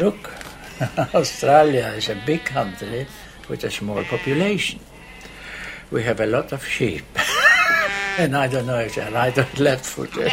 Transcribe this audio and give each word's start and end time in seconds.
Look, 0.00 0.30
Australia 1.14 1.92
is 1.96 2.08
a 2.08 2.14
big 2.24 2.44
country 2.44 3.06
with 3.48 3.64
a 3.64 3.70
small 3.70 4.04
population. 4.04 4.78
We 5.90 6.04
have 6.04 6.20
a 6.20 6.26
lot 6.26 6.52
of 6.52 6.64
sheep. 6.64 7.04
and 8.18 8.36
I 8.36 8.46
don't 8.46 8.66
know 8.66 8.78
if 8.78 8.94
they're 8.94 9.10
right 9.10 9.36
or 9.38 9.46
left 9.58 9.84
footed. 9.84 10.28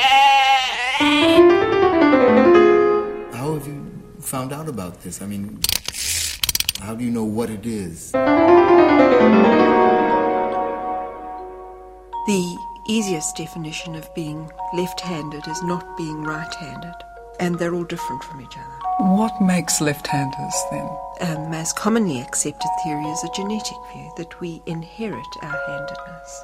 How 3.33 3.53
have 3.55 3.65
you 3.65 3.91
found 4.19 4.53
out 4.53 4.69
about 4.69 5.01
this? 5.01 5.23
I 5.23 5.25
mean, 5.25 5.59
how 6.79 6.93
do 6.93 7.03
you 7.03 7.09
know 7.09 7.23
what 7.23 7.49
it 7.49 7.65
is? 7.65 8.11
The 12.27 12.57
easiest 12.87 13.35
definition 13.35 13.95
of 13.95 14.13
being 14.13 14.47
left 14.73 15.01
handed 15.01 15.47
is 15.47 15.63
not 15.63 15.97
being 15.97 16.21
right 16.21 16.53
handed, 16.53 16.93
and 17.39 17.57
they're 17.57 17.73
all 17.73 17.83
different 17.83 18.23
from 18.23 18.41
each 18.41 18.57
other. 18.57 18.84
What 18.97 19.41
makes 19.41 19.81
left 19.81 20.07
handers 20.07 20.55
then? 20.71 20.87
Um, 21.19 21.47
a 21.47 21.49
most 21.49 21.75
commonly 21.75 22.21
accepted 22.21 22.69
theory 22.81 23.03
is 23.03 23.23
a 23.25 23.29
genetic 23.35 23.77
view 23.91 24.09
that 24.15 24.39
we 24.39 24.61
inherit 24.65 25.25
our 25.41 25.59
handedness. 25.67 26.43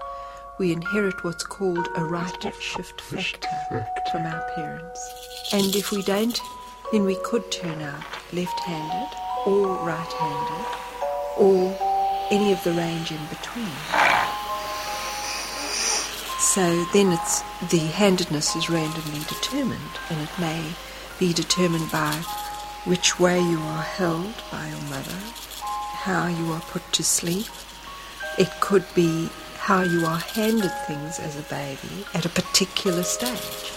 We 0.57 0.73
inherit 0.73 1.23
what's 1.23 1.45
called 1.45 1.87
a 1.95 2.03
right 2.03 2.53
shift 2.59 2.99
factor 2.99 3.87
from 4.11 4.25
our 4.25 4.45
parents. 4.55 5.49
And 5.53 5.73
if 5.73 5.91
we 5.91 6.01
don't, 6.03 6.37
then 6.91 7.05
we 7.05 7.15
could 7.23 7.49
turn 7.51 7.81
out 7.81 8.03
left 8.33 8.59
handed 8.59 9.17
or 9.45 9.67
right 9.85 10.11
handed 10.11 10.67
or 11.37 11.77
any 12.31 12.51
of 12.51 12.61
the 12.65 12.73
range 12.73 13.11
in 13.11 13.25
between. 13.27 13.71
So 16.37 16.83
then 16.91 17.13
it's 17.13 17.41
the 17.71 17.87
handedness 17.95 18.57
is 18.57 18.69
randomly 18.69 19.19
determined 19.19 19.99
and 20.09 20.21
it 20.21 20.37
may 20.37 20.61
be 21.17 21.31
determined 21.31 21.89
by 21.91 22.21
which 22.85 23.19
way 23.19 23.39
you 23.39 23.59
are 23.59 23.83
held 23.83 24.33
by 24.51 24.67
your 24.67 24.81
mother, 24.89 25.19
how 25.93 26.25
you 26.25 26.51
are 26.51 26.61
put 26.61 26.81
to 26.93 27.03
sleep. 27.03 27.45
It 28.39 28.49
could 28.59 28.83
be 28.95 29.29
how 29.57 29.83
you 29.83 30.03
are 30.05 30.17
handed 30.17 30.71
things 30.87 31.19
as 31.19 31.37
a 31.37 31.43
baby 31.43 32.05
at 32.15 32.25
a 32.25 32.29
particular 32.29 33.03
stage. 33.03 33.71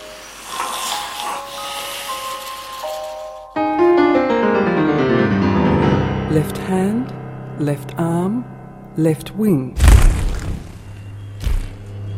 Left 6.33 6.57
hand, 6.57 7.13
left 7.61 7.95
arm, 7.99 8.45
left 8.97 9.33
wing. 9.33 9.77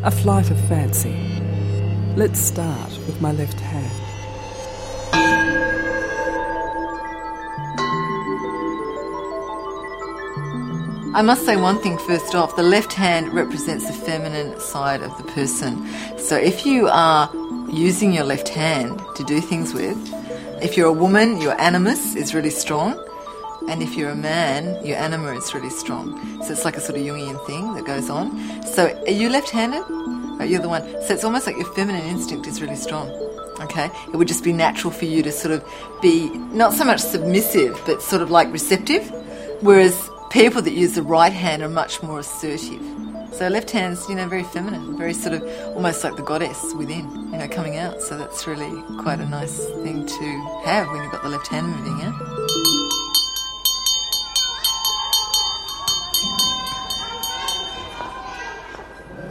A 0.05 0.11
flight 0.13 0.53
of 0.53 0.69
fancy. 0.69 1.17
Let's 2.15 2.39
start 2.39 2.91
with 3.07 3.21
my 3.21 3.33
left 3.33 3.59
hand. 3.59 4.06
I 11.17 11.23
must 11.23 11.47
say 11.47 11.57
one 11.57 11.79
thing 11.79 11.97
first 11.97 12.35
off. 12.35 12.57
The 12.57 12.63
left 12.63 12.93
hand 12.93 13.33
represents 13.33 13.87
the 13.87 13.95
feminine 13.95 14.61
side 14.61 15.01
of 15.01 15.17
the 15.17 15.23
person. 15.33 15.83
So 16.19 16.37
if 16.37 16.67
you 16.67 16.89
are 16.89 17.31
using 17.73 18.13
your 18.13 18.25
left 18.25 18.51
hand 18.51 19.01
to 19.15 19.25
do 19.25 19.41
things 19.41 19.73
with, 19.73 19.97
if 20.63 20.77
you're 20.77 20.89
a 20.89 20.93
woman, 20.93 21.41
your 21.41 21.59
animus 21.59 22.15
is 22.17 22.35
really 22.35 22.51
strong. 22.51 23.03
And 23.67 23.83
if 23.83 23.95
you're 23.95 24.11
a 24.11 24.15
man, 24.15 24.85
your 24.85 24.99
anima 24.99 25.33
is 25.33 25.55
really 25.55 25.71
strong. 25.71 26.21
So 26.43 26.53
it's 26.53 26.67
like 26.67 26.77
a 26.77 26.81
sort 26.83 26.99
of 26.99 27.05
Jungian 27.07 27.47
thing 27.47 27.73
that 27.73 27.87
goes 27.87 28.11
on. 28.11 28.63
So 28.67 28.95
are 29.07 29.11
you 29.11 29.31
left 29.31 29.49
handed? 29.49 29.85
You're 30.47 30.61
the 30.61 30.69
one. 30.69 30.83
So 31.01 31.15
it's 31.15 31.25
almost 31.25 31.47
like 31.47 31.57
your 31.57 31.73
feminine 31.73 32.05
instinct 32.05 32.47
is 32.47 32.61
really 32.61 32.77
strong. 32.77 33.09
Okay? 33.63 33.91
It 34.13 34.17
would 34.17 34.29
just 34.29 34.45
be 34.45 34.53
natural 34.53 34.93
for 34.93 35.07
you 35.07 35.23
to 35.23 35.33
sort 35.33 35.55
of 35.55 35.65
be 36.03 36.29
not 36.29 36.75
so 36.75 36.85
much 36.85 37.01
submissive, 37.01 37.81
but 37.87 38.03
sort 38.03 38.21
of 38.21 38.31
like 38.31 38.53
receptive. 38.53 39.11
Whereas 39.63 40.11
people 40.37 40.61
that 40.61 40.75
use 40.75 40.95
the 40.95 41.03
right 41.03 41.33
hand 41.33 41.63
are 41.63 41.69
much 41.69 42.03
more 42.03 42.21
assertive. 42.21 42.83
So 43.33 43.49
left 43.49 43.71
hand's, 43.71 44.07
you 44.07 44.15
know, 44.15 44.29
very 44.29 44.43
feminine, 44.43 44.99
very 44.99 45.15
sort 45.15 45.35
of 45.35 45.43
almost 45.75 46.05
like 46.05 46.17
the 46.17 46.23
goddess 46.23 46.75
within, 46.75 47.11
you 47.33 47.39
know, 47.39 47.49
coming 47.49 47.79
out. 47.79 48.03
So 48.03 48.19
that's 48.19 48.47
really 48.47 48.83
quite 49.03 49.19
a 49.19 49.25
nice 49.25 49.57
thing 49.83 50.05
to 50.05 50.61
have 50.67 50.89
when 50.89 51.03
you've 51.03 51.13
got 51.13 51.23
the 51.23 51.31
left 51.31 51.47
hand 51.47 51.69
moving, 51.69 51.99
yeah? 52.01 52.13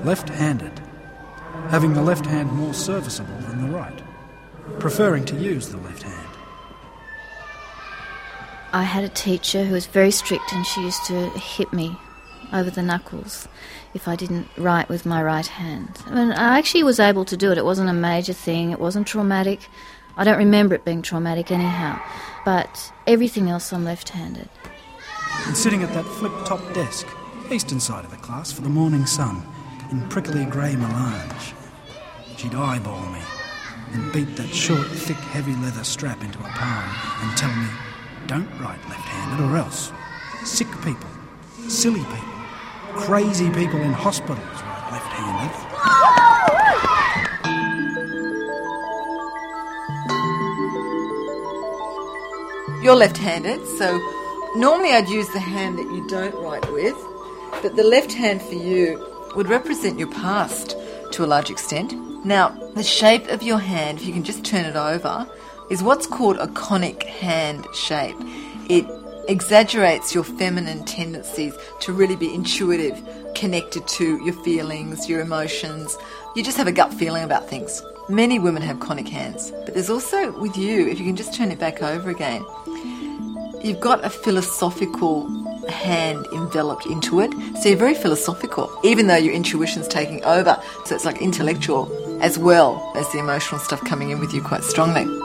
Left 0.04 0.30
handed. 0.30 0.82
Having 1.70 1.94
the 1.94 2.02
left 2.02 2.26
hand 2.26 2.52
more 2.52 2.74
serviceable 2.74 3.38
than 3.42 3.62
the 3.62 3.78
right. 3.78 4.02
Preferring 4.80 5.26
to 5.26 5.36
use 5.36 5.70
the 5.70 5.78
left 5.78 6.02
hand. 6.02 6.35
I 8.76 8.84
had 8.84 9.06
a 9.06 9.10
teacher 9.10 9.64
who 9.64 9.74
was 9.74 9.86
very 9.86 10.12
strict 10.12 10.52
and 10.52 10.66
she 10.66 10.82
used 10.82 11.06
to 11.06 11.30
hit 11.30 11.72
me 11.72 11.98
over 12.52 12.70
the 12.70 12.82
knuckles 12.82 13.48
if 13.94 14.06
I 14.06 14.18
didn't 14.18 14.50
write 14.58 14.90
with 14.90 15.06
my 15.06 15.24
right 15.24 15.48
hand. 15.48 15.98
I, 16.08 16.14
mean, 16.14 16.34
I 16.34 16.60
actually 16.60 16.84
was 16.84 17.00
able 17.00 17.24
to 17.24 17.38
do 17.38 17.54
it. 17.54 17.58
It 17.58 17.64
wasn't 17.64 17.90
a 17.90 17.94
major 17.94 18.34
thing, 18.34 18.72
it 18.72 18.80
wasn't 18.82 19.08
traumatic. 19.08 19.70
I 20.18 20.26
don't 20.26 20.38
remember 20.38 20.76
it 20.76 20.84
being 20.84 21.02
traumatic 21.02 21.52
anyhow, 21.52 22.02
but 22.44 22.92
everything 23.08 23.50
else 23.50 23.72
I'm 23.72 23.86
left 23.86 24.10
handed. 24.10 24.50
And 25.46 25.56
sitting 25.56 25.82
at 25.82 25.94
that 25.94 26.04
flip 26.04 26.34
top 26.44 26.74
desk, 26.74 27.08
eastern 27.50 27.80
side 27.80 28.04
of 28.04 28.12
the 28.12 28.18
class 28.18 28.52
for 28.52 28.60
the 28.60 28.68
morning 28.68 29.06
sun, 29.06 29.42
in 29.90 30.06
prickly 30.10 30.44
grey 30.44 30.76
melange. 30.76 31.54
She'd 32.36 32.56
eyeball 32.56 33.06
me, 33.14 33.22
and 33.94 34.12
beat 34.12 34.36
that 34.36 34.54
short, 34.54 34.88
thick, 34.88 35.16
heavy 35.16 35.56
leather 35.56 35.86
strap 35.86 36.22
into 36.22 36.40
a 36.40 36.50
palm 36.50 36.90
and 37.22 37.38
tell 37.38 37.56
me, 37.56 37.68
don't 38.28 38.50
write 38.60 38.84
left 38.90 39.08
handed 39.08 39.46
or 39.46 39.58
else. 39.58 39.92
Sick 40.44 40.68
people, 40.84 41.10
silly 41.68 42.00
people, 42.00 42.34
crazy 42.94 43.50
people 43.52 43.80
in 43.82 43.94
hospitals 43.94 44.38
write 44.40 44.92
left 44.92 45.12
handed. 45.14 45.52
You're 52.84 52.96
left 52.96 53.18
handed, 53.18 53.66
so 53.78 53.98
normally 54.56 54.92
I'd 54.92 55.10
use 55.10 55.28
the 55.30 55.40
hand 55.40 55.80
that 55.80 55.92
you 55.92 56.08
don't 56.08 56.36
write 56.36 56.72
with, 56.72 56.96
but 57.62 57.76
the 57.76 57.84
left 57.84 58.14
hand 58.14 58.42
for 58.42 58.54
you 58.56 59.04
would 59.36 59.50
represent 59.50 59.98
your 60.00 60.12
past 60.12 60.76
to 61.12 61.26
a 61.26 61.28
large 61.28 61.50
extent. 61.50 61.94
Now, 62.26 62.50
the 62.76 62.84
shape 62.84 63.28
of 63.30 63.44
your 63.44 63.60
hand, 63.60 64.00
if 64.00 64.06
you 64.06 64.14
can 64.14 64.24
just 64.24 64.44
turn 64.46 64.66
it 64.66 64.76
over, 64.76 65.28
is 65.70 65.84
what's 65.84 66.08
called 66.08 66.38
a 66.38 66.48
conic 66.50 67.04
hand 67.04 67.68
shape. 67.74 68.16
It 68.70 68.86
exaggerates 69.28 70.14
your 70.14 70.24
feminine 70.24 70.86
tendencies 70.86 71.54
to 71.82 71.94
really 71.94 72.16
be 72.16 72.34
intuitive, 72.34 73.02
connected 73.34 73.88
to 73.88 74.24
your 74.24 74.34
feelings, 74.44 75.10
your 75.10 75.22
emotions. 75.22 75.98
You 76.36 76.44
just 76.44 76.58
have 76.58 76.68
a 76.68 76.72
gut 76.72 76.94
feeling 76.94 77.24
about 77.24 77.50
things. 77.50 77.82
Many 78.08 78.38
women 78.38 78.62
have 78.62 78.80
conic 78.80 79.08
hands, 79.08 79.52
but 79.66 79.74
there's 79.74 79.90
also 79.90 80.38
with 80.40 80.56
you, 80.56 80.88
if 80.88 81.00
you 81.00 81.06
can 81.06 81.16
just 81.16 81.34
turn 81.34 81.52
it 81.52 81.58
back 81.58 81.82
over 81.82 82.12
again, 82.12 82.46
you've 83.64 83.80
got 83.80 84.06
a 84.06 84.12
philosophical 84.12 85.28
hand 85.68 86.24
enveloped 86.32 86.86
into 86.86 87.20
it. 87.20 87.32
So 87.62 87.70
you're 87.70 87.80
very 87.80 87.96
philosophical, 87.96 88.72
even 88.84 89.08
though 89.08 89.16
your 89.16 89.34
intuition's 89.34 89.88
taking 89.88 90.24
over. 90.24 90.62
So 90.86 90.94
it's 90.94 91.06
like 91.06 91.20
intellectual 91.22 91.92
as 92.22 92.38
well 92.38 92.92
as 92.96 93.12
the 93.12 93.18
emotional 93.18 93.60
stuff 93.60 93.84
coming 93.84 94.12
in 94.12 94.20
with 94.20 94.34
you 94.34 94.42
quite 94.42 94.64
strongly. 94.64 95.25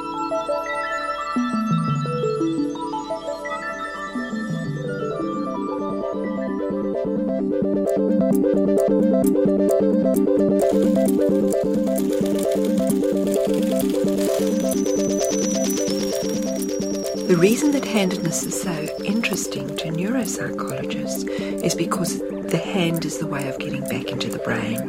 Handedness 18.01 18.45
is 18.45 18.63
so 18.63 18.73
interesting 19.05 19.77
to 19.77 19.89
neuropsychologists 19.89 21.29
is 21.63 21.75
because 21.75 22.21
the 22.51 22.57
hand 22.57 23.05
is 23.05 23.19
the 23.19 23.27
way 23.27 23.47
of 23.47 23.59
getting 23.59 23.83
back 23.83 24.07
into 24.07 24.31
the 24.31 24.39
brain. 24.39 24.81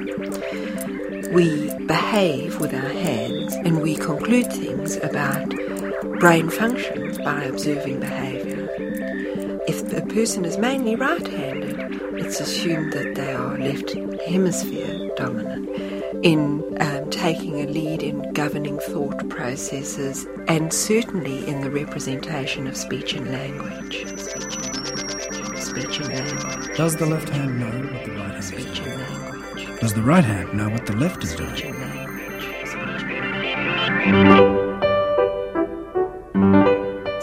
We 1.33 1.75
behave 1.87 2.61
with 2.61 2.73
our 2.73 2.93
hands 3.09 3.53
and 3.65 3.81
we 3.81 3.95
conclude 3.95 4.49
things 4.53 4.95
about 4.95 5.49
brain 6.21 6.49
functions 6.49 7.17
by 7.17 7.43
observing 7.43 7.99
behavior. 7.99 8.69
If 9.67 9.91
a 9.91 10.05
person 10.05 10.45
is 10.45 10.57
mainly 10.57 10.95
right 10.95 11.27
handed, 11.27 11.79
it's 12.13 12.39
assumed 12.39 12.93
that 12.93 13.15
they 13.15 13.33
are 13.33 13.57
left 13.57 13.91
hemisphere 14.25 15.09
dominant 15.17 15.67
in 16.23 16.63
um, 16.79 17.00
taking 17.11 17.61
a 17.61 17.65
lead 17.67 18.01
in 18.03 18.31
governing 18.33 18.79
thought 18.79 19.27
processes 19.29 20.25
and 20.47 20.73
certainly 20.73 21.45
in 21.47 21.61
the 21.61 21.69
representation 21.69 22.67
of 22.67 22.75
speech 22.77 23.13
and 23.13 23.29
language. 23.31 24.07
Speech 25.57 25.99
and 25.99 26.09
language. 26.09 26.77
Does 26.77 26.95
the 26.95 27.05
left 27.05 27.29
hand 27.29 27.59
know 27.59 27.69
what 27.93 28.05
the 28.05 28.11
right 28.11 28.31
hand 28.31 28.37
is 28.37 28.49
doing? 28.51 28.89
and 28.89 29.01
language. 29.01 29.79
Does 29.79 29.93
the 29.93 30.01
right 30.01 30.23
hand 30.23 30.53
know 30.53 30.69
what 30.69 30.85
the 30.85 30.95
left 30.95 31.23
is 31.23 31.31
Speech 31.31 31.61
doing? 31.61 31.75
and 31.75 31.81
language. 31.81 32.41
Speech 32.41 32.75
and 32.75 34.29
language. 34.29 34.71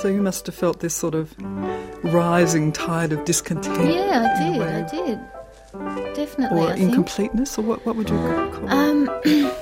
So 0.01 0.07
you 0.09 0.23
must 0.23 0.47
have 0.47 0.55
felt 0.55 0.79
this 0.81 0.95
sort 0.95 1.15
of 1.17 1.35
rising 2.05 2.71
tide 2.73 3.13
of 3.13 3.25
discontent. 3.25 3.91
Yeah, 3.93 4.33
I 4.37 4.39
did. 4.53 4.63
I 4.63 4.83
did. 4.89 5.19
Definitely. 6.15 6.59
Or 6.59 6.69
I 6.69 6.77
think. 6.77 6.91
incompleteness, 6.91 7.59
or 7.59 7.63
what, 7.63 7.85
what 7.85 7.97
would 7.97 8.09
you 8.09 8.17
call 8.17 8.65
it? 8.65 8.71
Um, 8.71 9.11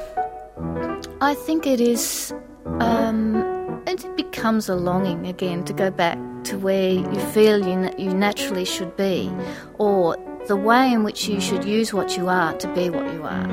I 1.21 1.35
think 1.35 1.67
it 1.67 1.81
is. 1.81 2.35
Um, 2.81 3.83
it 3.87 4.17
becomes 4.17 4.69
a 4.69 4.75
longing 4.75 5.27
again 5.27 5.65
to 5.65 5.73
go 5.73 5.91
back 5.91 6.19
to 6.45 6.59
where 6.59 6.91
you 6.91 7.21
feel 7.33 7.67
you, 7.67 7.91
you 7.97 8.13
naturally 8.13 8.67
should 8.67 8.95
be, 8.97 9.33
or 9.79 10.17
the 10.47 10.57
way 10.57 10.93
in 10.93 11.05
which 11.05 11.27
you 11.27 11.41
should 11.41 11.65
use 11.65 11.95
what 11.95 12.19
you 12.19 12.29
are 12.29 12.53
to 12.59 12.69
be 12.75 12.91
what 12.91 13.11
you 13.15 13.23
are. 13.23 13.51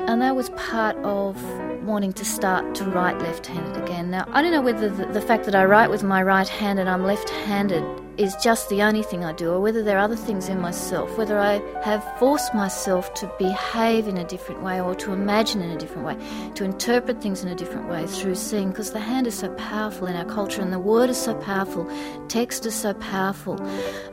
And 0.00 0.20
that 0.20 0.36
was 0.36 0.50
part 0.50 0.96
of 0.98 1.42
wanting 1.82 2.12
to 2.12 2.24
start 2.24 2.74
to 2.74 2.84
write 2.84 3.18
left 3.20 3.46
handed 3.46 3.82
again. 3.82 4.10
Now, 4.10 4.26
I 4.32 4.42
don't 4.42 4.52
know 4.52 4.60
whether 4.60 4.90
the, 4.90 5.06
the 5.06 5.22
fact 5.22 5.44
that 5.46 5.54
I 5.54 5.64
write 5.64 5.90
with 5.90 6.02
my 6.02 6.22
right 6.22 6.48
hand 6.48 6.78
and 6.78 6.90
I'm 6.90 7.04
left 7.04 7.30
handed 7.30 7.84
is 8.18 8.34
just 8.36 8.68
the 8.68 8.82
only 8.82 9.02
thing 9.02 9.24
I 9.24 9.32
do, 9.32 9.52
or 9.52 9.60
whether 9.60 9.82
there 9.82 9.96
are 9.96 10.00
other 10.00 10.16
things 10.16 10.48
in 10.48 10.60
myself, 10.60 11.16
whether 11.16 11.38
I 11.38 11.62
have 11.82 12.04
forced 12.18 12.52
myself 12.52 13.14
to 13.14 13.32
behave 13.38 14.08
in 14.08 14.18
a 14.18 14.24
different 14.24 14.62
way 14.62 14.80
or 14.80 14.94
to 14.96 15.12
imagine 15.12 15.62
in 15.62 15.70
a 15.70 15.78
different 15.78 16.04
way, 16.04 16.16
to 16.56 16.64
interpret 16.64 17.22
things 17.22 17.44
in 17.44 17.48
a 17.48 17.54
different 17.54 17.88
way 17.88 18.06
through 18.06 18.34
seeing, 18.34 18.70
because 18.70 18.90
the 18.90 18.98
hand 18.98 19.26
is 19.28 19.38
so 19.38 19.48
powerful 19.54 20.08
in 20.08 20.16
our 20.16 20.24
culture 20.24 20.60
and 20.60 20.72
the 20.72 20.78
word 20.78 21.08
is 21.08 21.16
so 21.16 21.34
powerful, 21.36 21.88
text 22.28 22.66
is 22.66 22.74
so 22.74 22.92
powerful, 22.94 23.62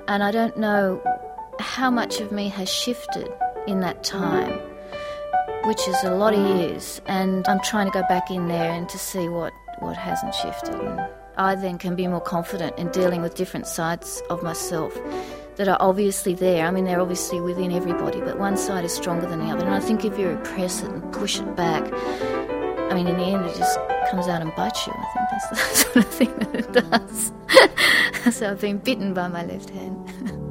and 0.08 0.24
I 0.24 0.32
don't 0.32 0.58
know 0.58 1.02
how 1.60 1.90
much 1.90 2.22
of 2.22 2.32
me 2.32 2.48
has 2.50 2.70
shifted 2.70 3.28
in 3.66 3.80
that 3.80 4.04
time 4.04 4.60
which 5.66 5.88
is 5.88 6.04
a 6.04 6.14
lot 6.14 6.32
of 6.36 6.58
years, 6.58 7.02
and 7.08 7.48
I'm 7.48 7.60
trying 7.62 7.88
to 7.88 7.92
go 7.92 8.04
back 8.08 8.30
in 8.30 8.48
there 8.48 8.72
and 8.72 8.88
to 8.88 9.00
see 9.00 9.28
what, 9.28 9.52
what 9.80 9.98
hasn't 9.98 10.36
shifted. 10.36 10.76
I 11.38 11.56
then 11.56 11.78
can 11.78 11.96
be 11.96 12.08
more 12.08 12.22
confident 12.22 12.78
in 12.78 12.90
dealing 12.92 13.22
with 13.22 13.36
different 13.36 13.68
sides 13.68 14.22
of 14.30 14.42
myself 14.42 14.98
that 15.58 15.68
are 15.68 15.78
obviously 15.80 16.34
there. 16.34 16.66
I 16.66 16.72
mean, 16.72 16.86
they're 16.86 17.02
obviously 17.02 17.42
within 17.42 17.72
everybody, 17.72 18.22
but 18.22 18.40
one 18.40 18.58
side 18.58 18.86
is 18.86 18.94
stronger 18.94 19.28
than 19.28 19.40
the 19.40 19.52
other. 19.52 19.66
And 19.66 19.74
I 19.74 19.80
think 19.80 20.06
if 20.06 20.18
you 20.18 20.30
repress 20.30 20.82
it 20.82 20.90
and 20.90 21.14
push 21.14 21.40
it 21.40 21.56
back, 21.56 21.84
I 22.92 22.96
mean, 22.96 23.08
in 23.08 23.18
the 23.18 23.26
end, 23.26 23.46
it 23.46 23.56
just 23.56 23.78
comes 24.10 24.28
out 24.28 24.42
and 24.42 24.54
bites 24.56 24.88
you. 24.88 24.94
I 24.96 25.06
think 25.14 25.30
that's 25.32 25.50
the 25.50 25.56
sort 25.76 25.96
of 25.98 26.14
thing 26.14 26.36
that 26.40 26.56
it 26.56 26.74
does. 26.74 28.36
so 28.38 28.52
I've 28.52 28.62
been 28.62 28.78
bitten 28.78 29.14
by 29.14 29.28
my 29.28 29.46
left 29.46 29.70
hand. 29.70 30.12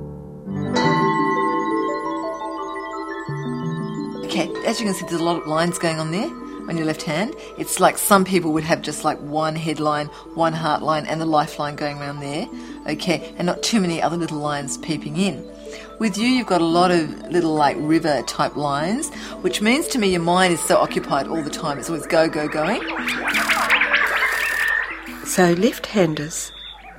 Okay, 4.25 4.51
as 4.67 4.81
you 4.81 4.87
can 4.87 4.95
see, 4.95 5.07
there's 5.07 5.21
a 5.21 5.23
lot 5.23 5.41
of 5.41 5.47
lines 5.47 5.79
going 5.79 6.01
on 6.01 6.11
there 6.11 6.29
on 6.69 6.77
your 6.77 6.87
left 6.87 7.03
hand. 7.03 7.35
It's 7.59 7.81
like 7.81 7.99
some 7.99 8.25
people 8.25 8.53
would 8.53 8.65
have 8.65 8.83
just 8.83 9.05
like 9.05 9.19
one 9.21 9.57
headline, 9.57 10.07
one 10.35 10.53
heart 10.53 10.83
line, 10.83 11.07
and 11.07 11.21
the 11.21 11.27
lifeline 11.27 11.77
going 11.77 11.99
around 11.99 12.21
there. 12.21 12.49
Okay, 12.87 13.35
and 13.37 13.47
not 13.47 13.63
too 13.63 13.81
many 13.81 14.01
other 14.03 14.17
little 14.17 14.39
lines 14.39 14.79
peeping 14.79 15.17
in. 15.17 15.45
With 15.99 16.19
you, 16.19 16.27
you've 16.27 16.47
got 16.47 16.61
a 16.61 16.65
lot 16.67 16.91
of 16.91 17.31
little 17.31 17.55
like 17.55 17.77
river 17.79 18.23
type 18.23 18.57
lines, 18.57 19.13
which 19.43 19.61
means 19.63 19.89
to 19.89 19.99
me 19.99 20.09
your 20.09 20.21
mind 20.21 20.53
is 20.53 20.61
so 20.61 20.77
occupied 20.79 21.29
all 21.29 21.43
the 21.43 21.51
time. 21.51 21.79
It's 21.79 21.89
always 21.89 22.07
go, 22.07 22.29
go, 22.29 22.49
going. 22.49 22.81
So, 25.25 25.53
left 25.53 25.87
handers 25.87 26.53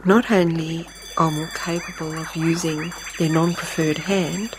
not 0.05 0.31
only 0.31 0.87
are 1.17 1.31
more 1.31 1.49
capable 1.55 2.17
of 2.17 2.35
using 2.35 2.91
their 3.19 3.29
non 3.29 3.53
preferred 3.53 3.97
hand, 3.97 4.55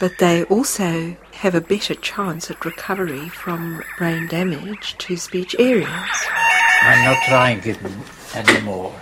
but 0.00 0.18
they 0.18 0.44
also 0.44 1.16
have 1.42 1.56
a 1.56 1.60
better 1.60 1.96
chance 1.96 2.52
at 2.52 2.64
recovery 2.64 3.28
from 3.28 3.82
brain 3.98 4.28
damage 4.28 4.96
to 4.96 5.16
speech 5.16 5.56
areas. 5.58 5.88
I'm 6.82 7.04
not 7.04 7.16
trying 7.24 7.60
it 7.64 7.76
anymore. 8.32 8.94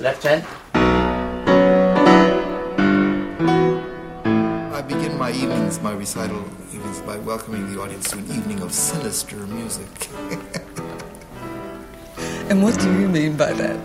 Left 0.00 0.22
hand. 0.22 0.46
I 4.72 4.80
begin 4.88 5.18
my 5.18 5.30
evenings, 5.32 5.78
my 5.82 5.92
recital 5.92 6.42
evenings, 6.72 7.00
by 7.00 7.18
welcoming 7.18 7.70
the 7.70 7.78
audience 7.82 8.12
to 8.12 8.16
an 8.16 8.30
evening 8.30 8.62
of 8.62 8.72
sinister 8.72 9.36
music. 9.36 10.08
And 12.48 12.62
what 12.62 12.80
do 12.80 12.90
you 12.98 13.10
mean 13.10 13.36
by 13.36 13.52
that? 13.52 13.78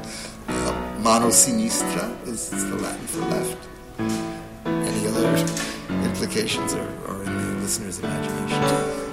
Mano 1.02 1.28
sinistra 1.28 2.16
is 2.26 2.50
the 2.50 2.78
Latin 2.78 3.08
for 3.08 3.26
left. 3.26 3.69
Other 5.20 6.06
implications 6.06 6.74
are, 6.74 6.88
are 7.10 7.24
in 7.26 7.38
the 7.38 7.62
listener's 7.62 8.00
imagination. 8.00 9.09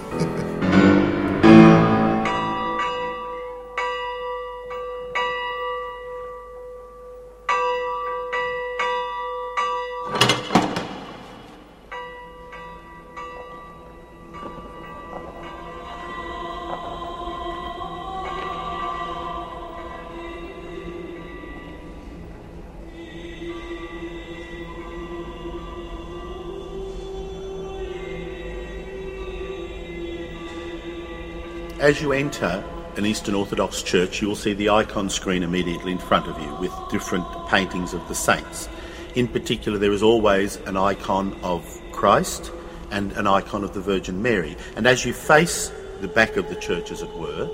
As 31.81 32.01
you 32.01 32.13
enter 32.13 32.65
an 32.97 33.05
Eastern 33.05 33.35
Orthodox 33.35 33.83
church, 33.83 34.23
you 34.23 34.29
will 34.29 34.35
see 34.35 34.55
the 34.55 34.71
icon 34.71 35.11
screen 35.11 35.43
immediately 35.43 35.93
in 35.93 35.99
front 35.99 36.27
of 36.27 36.41
you 36.41 36.55
with 36.55 36.73
different 36.91 37.27
paintings 37.49 37.93
of 37.93 38.09
the 38.09 38.15
saints. 38.15 38.71
In 39.15 39.29
particular, 39.29 39.77
there 39.77 39.93
is 39.93 40.03
always 40.03 40.57
an 40.65 40.79
icon 40.79 41.39
of 41.43 41.63
Christ 41.93 42.51
and 42.91 43.13
an 43.13 43.27
icon 43.27 43.63
of 43.63 43.75
the 43.75 43.83
Virgin 43.83 44.23
Mary. 44.23 44.57
And 44.75 44.87
as 44.87 45.05
you 45.05 45.13
face 45.13 45.71
the 46.01 46.09
back 46.09 46.39
of 46.39 46.49
the 46.49 46.57
church, 46.57 46.91
as 46.91 47.03
it 47.03 47.13
were, 47.15 47.51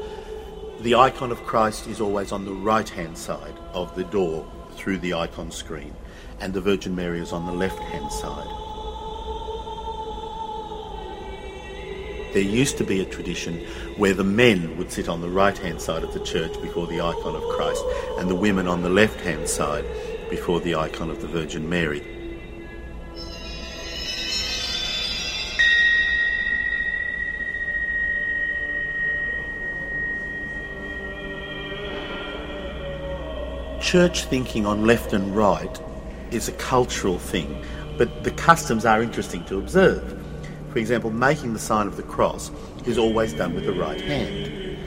the 0.83 0.95
icon 0.95 1.33
of 1.33 1.43
Christ 1.43 1.89
is 1.89 2.01
always 2.01 2.31
on 2.31 2.45
the 2.45 2.55
right 2.55 2.89
hand 2.89 3.19
side 3.19 3.59
of 3.73 3.93
the 3.97 4.05
door 4.05 4.47
through 4.77 4.99
the 4.99 5.15
icon 5.15 5.51
screen, 5.51 5.97
and 6.39 6.55
the 6.55 6.61
Virgin 6.61 6.95
Mary 6.95 7.19
is 7.19 7.33
on 7.33 7.45
the 7.45 7.53
left 7.53 7.81
hand 7.81 8.13
side. 8.13 8.62
There 12.33 12.43
used 12.43 12.79
to 12.79 12.85
be 12.85 13.03
a 13.03 13.05
tradition 13.05 13.59
where 13.99 14.15
the 14.15 14.25
men 14.25 14.79
would 14.79 14.91
sit 14.91 15.07
on 15.07 15.21
the 15.21 15.29
right 15.29 15.57
hand 15.57 15.83
side 15.83 16.03
of 16.03 16.15
the 16.15 16.21
church 16.21 16.59
before 16.63 16.87
the 16.87 17.03
icon 17.03 17.37
of 17.37 17.43
Christ, 17.43 17.85
and 18.19 18.31
the 18.31 18.35
women 18.35 18.67
on 18.67 18.81
the 18.81 18.89
left 18.89 19.21
hand 19.21 19.47
side 19.47 19.85
before 20.31 20.59
the 20.61 20.75
icon 20.75 21.11
of 21.11 21.21
the 21.21 21.29
Virgin 21.29 21.69
Mary. 21.69 22.03
Church 33.79 34.25
thinking 34.25 34.65
on 34.65 34.87
left 34.87 35.13
and 35.13 35.37
right 35.37 35.79
is 36.31 36.49
a 36.49 36.53
cultural 36.53 37.19
thing, 37.19 37.63
but 37.99 38.25
the 38.25 38.31
customs 38.31 38.87
are 38.87 39.03
interesting 39.03 39.45
to 39.45 39.59
observe. 39.59 40.19
For 40.73 40.79
example, 40.79 41.11
making 41.11 41.53
the 41.53 41.59
sign 41.59 41.87
of 41.87 41.99
the 41.99 42.03
cross 42.03 42.51
is 42.87 42.97
always 42.97 43.35
done 43.35 43.55
with 43.55 43.67
the 43.67 43.75
right 43.75 44.01
hand, 44.01 44.79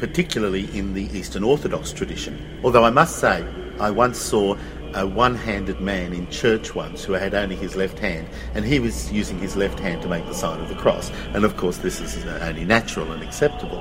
particularly 0.00 0.68
in 0.76 0.92
the 0.92 1.04
Eastern 1.16 1.44
Orthodox 1.44 1.92
tradition. 1.92 2.60
Although 2.64 2.82
I 2.82 2.90
must 2.90 3.20
say, 3.20 3.46
I 3.78 3.92
once 3.92 4.18
saw 4.18 4.56
a 4.92 5.06
one 5.06 5.36
handed 5.36 5.80
man 5.80 6.12
in 6.12 6.28
church 6.30 6.74
once 6.74 7.04
who 7.04 7.12
had 7.12 7.32
only 7.32 7.54
his 7.54 7.76
left 7.76 8.00
hand, 8.00 8.26
and 8.54 8.64
he 8.64 8.80
was 8.80 9.12
using 9.12 9.38
his 9.38 9.54
left 9.54 9.78
hand 9.78 10.02
to 10.02 10.08
make 10.08 10.26
the 10.26 10.34
sign 10.34 10.60
of 10.60 10.68
the 10.68 10.74
cross. 10.74 11.12
And 11.32 11.44
of 11.44 11.56
course, 11.56 11.78
this 11.78 12.00
is 12.00 12.26
only 12.26 12.64
natural 12.64 13.12
and 13.12 13.22
acceptable. 13.22 13.80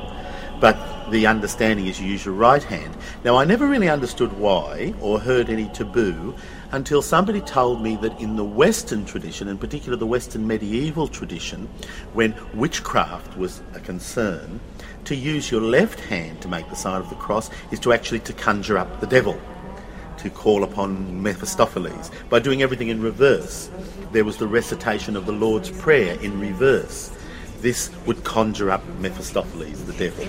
The 1.09 1.25
understanding 1.25 1.87
is 1.87 1.99
you 1.99 2.07
use 2.07 2.23
your 2.23 2.35
right 2.35 2.61
hand. 2.61 2.95
Now, 3.23 3.35
I 3.35 3.43
never 3.43 3.67
really 3.67 3.89
understood 3.89 4.31
why 4.33 4.93
or 5.01 5.19
heard 5.19 5.49
any 5.49 5.67
taboo 5.69 6.35
until 6.71 7.01
somebody 7.01 7.41
told 7.41 7.81
me 7.81 7.95
that 7.97 8.19
in 8.19 8.35
the 8.35 8.43
Western 8.43 9.05
tradition, 9.05 9.47
in 9.47 9.57
particular 9.57 9.97
the 9.97 10.05
Western 10.05 10.45
medieval 10.45 11.07
tradition, 11.07 11.67
when 12.13 12.35
witchcraft 12.53 13.35
was 13.37 13.61
a 13.73 13.79
concern, 13.79 14.59
to 15.05 15.15
use 15.15 15.49
your 15.49 15.61
left 15.61 15.99
hand 15.99 16.41
to 16.41 16.47
make 16.47 16.69
the 16.69 16.75
sign 16.75 17.01
of 17.01 17.09
the 17.09 17.15
cross 17.15 17.49
is 17.71 17.79
to 17.79 17.91
actually 17.91 18.19
to 18.19 18.33
conjure 18.33 18.77
up 18.77 18.99
the 18.99 19.07
devil, 19.07 19.41
to 20.17 20.29
call 20.29 20.63
upon 20.63 21.23
Mephistopheles. 21.23 22.11
By 22.29 22.37
doing 22.37 22.61
everything 22.61 22.89
in 22.89 23.01
reverse, 23.01 23.71
there 24.11 24.25
was 24.25 24.37
the 24.37 24.47
recitation 24.47 25.15
of 25.15 25.25
the 25.25 25.31
Lord's 25.31 25.71
Prayer 25.71 26.19
in 26.21 26.39
reverse. 26.39 27.11
This 27.61 27.89
would 28.05 28.23
conjure 28.23 28.71
up 28.71 28.85
Mephistopheles, 28.99 29.83
the 29.83 29.91
devil. 29.91 30.23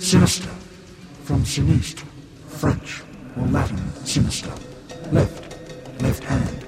Sinister 0.00 0.48
from 1.22 1.44
Sinistre, 1.44 2.04
French 2.48 3.02
or 3.36 3.46
Latin, 3.46 3.78
sinister. 4.04 4.52
Left, 5.10 6.02
left 6.02 6.24
hand. 6.24 6.64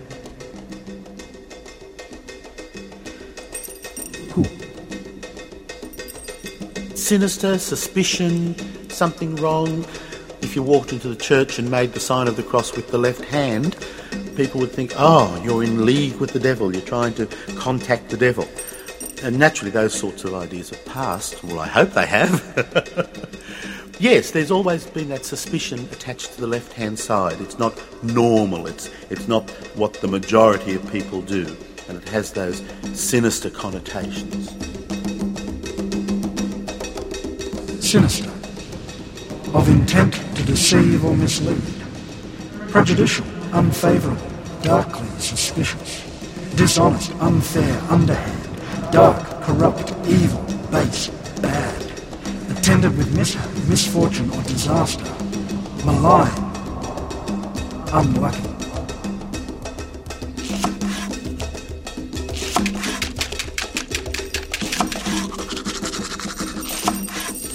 Who? 4.33 4.45
Sinister, 6.97 7.59
suspicion, 7.59 8.55
something 8.89 9.37
wrong. 9.37 9.85
If 10.41 10.57
you 10.57 10.63
walked 10.63 10.93
into 10.93 11.09
the 11.09 11.17
church 11.17 11.59
and 11.59 11.71
made 11.71 11.93
the 11.93 12.01
sign 12.01 12.29
of 12.29 12.37
the 12.37 12.43
cross 12.43 12.75
with 12.77 12.89
the 12.91 12.99
left 12.99 13.25
hand, 13.25 13.77
people 14.37 14.61
would 14.61 14.73
think, 14.73 14.93
oh, 14.97 15.41
you're 15.45 15.63
in 15.63 15.85
league 15.85 16.17
with 16.17 16.33
the 16.33 16.41
devil, 16.41 16.73
you're 16.73 16.85
trying 16.85 17.15
to 17.15 17.27
contact 17.57 18.11
the 18.11 18.17
devil. 18.17 18.49
And 19.23 19.39
naturally, 19.39 19.71
those 19.71 19.95
sorts 19.95 20.25
of 20.25 20.35
ideas 20.35 20.71
have 20.71 20.85
passed. 20.85 21.43
Well, 21.43 21.59
I 21.59 21.67
hope 21.67 21.93
they 21.93 22.07
have. 22.07 23.31
yes, 23.99 24.31
there's 24.31 24.51
always 24.51 24.87
been 24.87 25.09
that 25.09 25.25
suspicion 25.25 25.81
attached 25.93 26.33
to 26.35 26.41
the 26.41 26.47
left 26.47 26.73
hand 26.73 26.99
side. 26.99 27.41
It's 27.41 27.59
not 27.59 27.81
normal, 28.03 28.67
it's, 28.67 28.91
it's 29.11 29.29
not 29.29 29.49
what 29.77 29.95
the 29.95 30.09
majority 30.09 30.75
of 30.75 30.91
people 30.93 31.23
do, 31.23 31.57
and 31.89 31.99
it 31.99 32.09
has 32.09 32.33
those 32.33 32.63
sinister 32.93 33.51
connotations. 33.51 34.51
Sinister, 37.85 38.31
of 39.53 39.69
intent 39.69 40.15
to 40.37 40.45
deceive 40.45 41.05
or 41.05 41.17
mislead. 41.17 41.63
Prejudicial, 42.71 43.27
unfavourable, 43.53 44.27
darkly 44.63 45.07
suspicious. 45.19 46.03
Dishonest, 46.57 47.13
unfair, 47.21 47.81
underhand 47.91 48.45
dark, 48.95 49.43
corrupt, 49.43 49.93
evil, 50.07 50.41
base, 50.71 51.09
bad, 51.43 51.83
attended 52.57 52.97
with 52.97 53.13
mishap, 53.17 53.45
misfortune 53.69 54.31
or 54.31 54.43
disaster, 54.43 55.05
malign, 55.85 56.33
unlucky. 57.93 58.51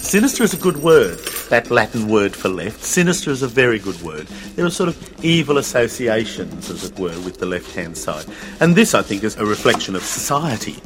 Sinister 0.09 0.43
is 0.43 0.53
a 0.55 0.57
good 0.57 0.77
word, 0.77 1.19
that 1.49 1.69
Latin 1.69 2.07
word 2.07 2.35
for 2.35 2.49
left. 2.49 2.83
Sinister 2.83 3.29
is 3.29 3.43
a 3.43 3.47
very 3.47 3.77
good 3.77 4.01
word. 4.01 4.25
There 4.55 4.65
are 4.65 4.71
sort 4.71 4.89
of 4.89 5.23
evil 5.23 5.59
associations, 5.59 6.71
as 6.71 6.83
it 6.83 6.97
were, 6.97 7.19
with 7.21 7.37
the 7.37 7.45
left 7.45 7.75
hand 7.75 7.95
side. 7.95 8.25
And 8.59 8.75
this, 8.75 8.95
I 8.95 9.03
think, 9.03 9.23
is 9.23 9.35
a 9.37 9.45
reflection 9.45 9.95
of 9.95 10.01
society. 10.01 10.81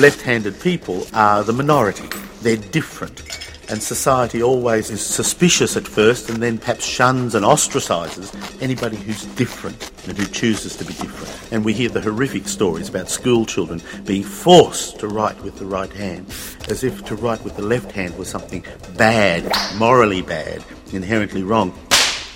Left 0.00 0.20
handed 0.22 0.60
people 0.60 1.06
are 1.14 1.42
the 1.42 1.52
minority, 1.52 2.08
they're 2.42 2.56
different. 2.56 3.43
And 3.68 3.82
society 3.82 4.42
always 4.42 4.90
is 4.90 5.04
suspicious 5.04 5.76
at 5.76 5.88
first 5.88 6.28
and 6.28 6.42
then 6.42 6.58
perhaps 6.58 6.84
shuns 6.84 7.34
and 7.34 7.44
ostracises 7.44 8.30
anybody 8.60 8.96
who's 8.96 9.24
different 9.36 9.90
and 10.06 10.18
who 10.18 10.26
chooses 10.26 10.76
to 10.76 10.84
be 10.84 10.92
different. 10.94 11.52
And 11.52 11.64
we 11.64 11.72
hear 11.72 11.88
the 11.88 12.00
horrific 12.00 12.46
stories 12.46 12.88
about 12.88 13.08
school 13.08 13.46
children 13.46 13.80
being 14.04 14.22
forced 14.22 14.98
to 15.00 15.08
write 15.08 15.40
with 15.42 15.58
the 15.58 15.66
right 15.66 15.92
hand, 15.92 16.26
as 16.68 16.84
if 16.84 17.04
to 17.06 17.16
write 17.16 17.42
with 17.42 17.56
the 17.56 17.62
left 17.62 17.92
hand 17.92 18.16
was 18.18 18.28
something 18.28 18.64
bad, 18.96 19.50
morally 19.76 20.22
bad, 20.22 20.62
inherently 20.92 21.42
wrong, 21.42 21.72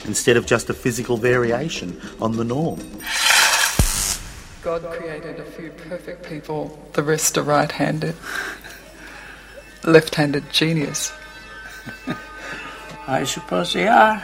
instead 0.07 0.37
of 0.37 0.47
just 0.47 0.71
a 0.71 0.75
physical 0.75 1.17
variation 1.17 2.01
on 2.21 2.37
the 2.37 2.45
norm. 2.45 2.81
God 4.63 4.83
created 4.91 5.39
a 5.41 5.45
few 5.45 5.71
perfect 5.89 6.29
people, 6.29 6.79
the 6.95 7.03
rest 7.03 7.39
are 7.39 7.43
right 7.43 7.71
handed. 7.71 8.17
Left 9.85 10.15
handed 10.15 10.51
genius. 10.51 11.13
I 13.07 13.25
suppose 13.25 13.73
they 13.73 13.89
are. 13.89 14.23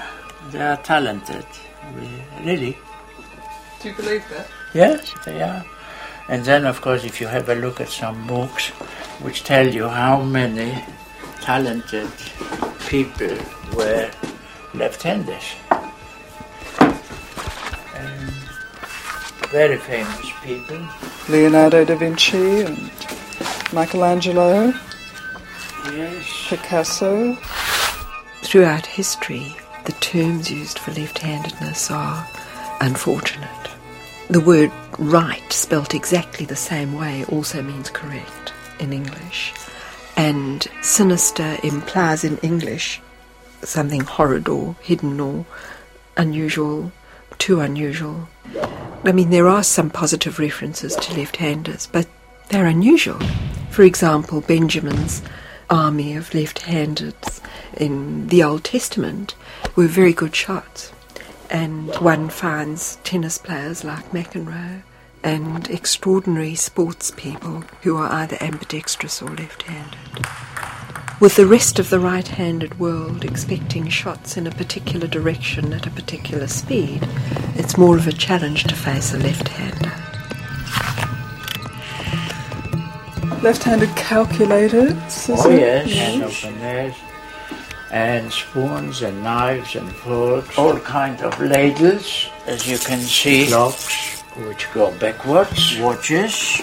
They 0.51 0.61
are 0.61 0.77
talented. 0.79 1.47
Really. 2.43 2.77
Do 3.81 3.89
you 3.89 3.95
believe 3.95 4.25
that? 4.31 4.47
Yes, 4.75 5.15
they 5.25 5.41
are. 5.43 5.65
And 6.29 6.45
then, 6.45 6.65
of 6.65 6.81
course, 6.81 7.05
if 7.05 7.21
you 7.21 7.27
have 7.27 7.49
a 7.49 7.55
look 7.55 7.81
at 7.81 7.89
some 7.89 8.27
books 8.27 8.69
which 9.21 9.45
tell 9.45 9.67
you 9.67 9.89
how 9.89 10.23
many 10.23 10.83
talented 11.41 12.11
people 12.89 13.37
were 13.77 14.11
left-handed. 14.75 15.45
And 17.95 18.31
very 19.51 19.77
famous 19.79 20.27
people. 20.43 20.81
Leonardo 21.29 21.85
da 21.85 21.95
Vinci 21.95 22.63
and 22.63 22.91
Michelangelo, 23.73 24.73
Yes. 25.93 26.47
Picasso. 26.49 27.35
Throughout 28.43 28.87
history, 28.87 29.55
the 29.85 29.93
terms 29.93 30.51
used 30.51 30.79
for 30.79 30.93
left 30.93 31.19
handedness 31.19 31.91
are 31.91 32.27
unfortunate. 32.81 33.49
The 34.29 34.41
word 34.41 34.73
right, 34.99 35.53
spelt 35.53 35.95
exactly 35.95 36.47
the 36.47 36.57
same 36.57 36.95
way, 36.95 37.25
also 37.27 37.63
means 37.63 37.91
correct 37.91 38.53
in 38.79 38.93
English. 38.93 39.53
And 40.17 40.67
sinister 40.83 41.59
implies 41.63 42.25
in 42.25 42.39
English 42.39 43.01
something 43.63 44.03
horrid 44.03 44.49
or 44.49 44.77
hidden 44.81 45.21
or 45.21 45.45
unusual, 46.17 46.93
too 47.39 47.61
unusual. 47.61 48.29
I 49.05 49.13
mean, 49.13 49.31
there 49.31 49.49
are 49.49 49.63
some 49.63 49.91
positive 49.91 50.39
references 50.39 50.97
to 50.97 51.17
left 51.17 51.37
handers, 51.37 51.87
but 51.87 52.07
they're 52.49 52.67
unusual. 52.67 53.21
For 53.71 53.83
example, 53.83 54.41
Benjamin's 54.41 55.23
army 55.75 56.15
of 56.15 56.33
left 56.33 56.61
handeds 56.63 57.41
in 57.77 58.29
the 58.29 58.45
Old 58.45 58.63
Testament 58.63 59.35
were 59.75 59.89
very 59.89 60.13
good 60.13 60.35
shots. 60.35 60.93
And 61.51 61.93
one 61.97 62.29
finds 62.29 62.97
tennis 63.03 63.39
players 63.39 63.83
like 63.83 64.13
McEnroe 64.13 64.83
and 65.25 65.69
extraordinary 65.69 66.55
sports 66.55 67.11
people 67.11 67.65
who 67.83 67.97
are 67.97 68.11
either 68.13 68.37
ambidextrous 68.41 69.21
or 69.21 69.31
left 69.31 69.63
handed. 69.63 70.27
With 71.21 71.35
the 71.35 71.47
rest 71.47 71.81
of 71.81 71.91
the 71.91 72.01
right 72.01 72.29
handed 72.29 72.79
world 72.79 73.25
expecting 73.25 73.89
shots 73.89 74.37
in 74.37 74.47
a 74.47 74.53
particular 74.53 75.09
direction 75.09 75.73
at 75.73 75.87
a 75.87 75.91
particular 75.91 76.47
speed, 76.47 77.09
it's 77.57 77.77
more 77.77 77.97
of 77.97 78.07
a 78.07 78.13
challenge 78.13 78.65
to 78.65 78.77
face 78.77 79.13
a 79.13 79.19
left 79.19 79.49
hander. 79.49 80.04
Left 83.45 83.63
handed 83.63 83.95
calculators. 83.95 85.29
is 85.29 85.45
Oh 85.45 85.51
it? 85.51 85.87
yes, 85.87 86.15
and 86.15 86.23
openers, 86.25 86.95
and 87.91 88.33
spoons 88.33 89.03
and 89.03 89.23
knives 89.23 89.77
and 89.77 89.93
forks, 89.97 90.57
all 90.57 90.79
kinds 90.79 91.21
of 91.21 91.39
ladles, 91.39 92.31
as 92.47 92.67
you 92.67 92.79
can 92.79 93.01
see, 93.01 93.47
clocks 93.49 94.23
which 94.49 94.67
go 94.73 94.91
backwards, 94.99 95.77
watches 95.79 96.57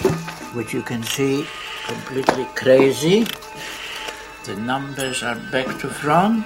which 0.54 0.74
you 0.74 0.82
can 0.82 1.04
see 1.04 1.46
completely 1.86 2.46
crazy. 2.56 3.28
The 4.46 4.56
numbers 4.56 5.22
are 5.22 5.38
back 5.52 5.68
to 5.82 5.88
front. 5.88 6.44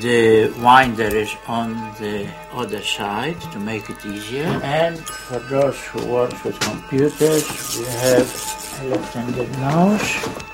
The 0.00 0.52
winder 0.60 1.04
is 1.04 1.32
on 1.46 1.74
the 2.00 2.28
other 2.52 2.82
side 2.82 3.40
to 3.52 3.58
make 3.60 3.88
it 3.88 4.04
easier. 4.04 4.46
And 4.62 4.98
for 4.98 5.38
those 5.38 5.78
who 5.86 6.04
work 6.06 6.44
with 6.44 6.58
computers, 6.60 7.78
we 7.78 7.84
have 7.86 8.26
a 8.82 8.88
left-handed 8.88 9.50
mouse. 9.58 10.53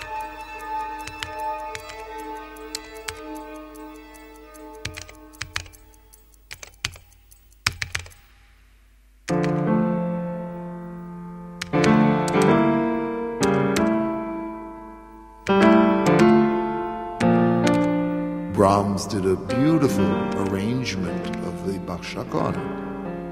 Brahms 18.80 19.04
did 19.04 19.26
a 19.26 19.36
beautiful 19.36 20.10
arrangement 20.48 21.36
of 21.44 21.66
the 21.66 21.78
Bach 21.80 22.02
Chaconne 22.02 22.54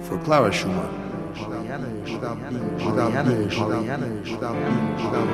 for 0.02 0.18
Clara 0.18 0.52
Schumann. 0.52 0.92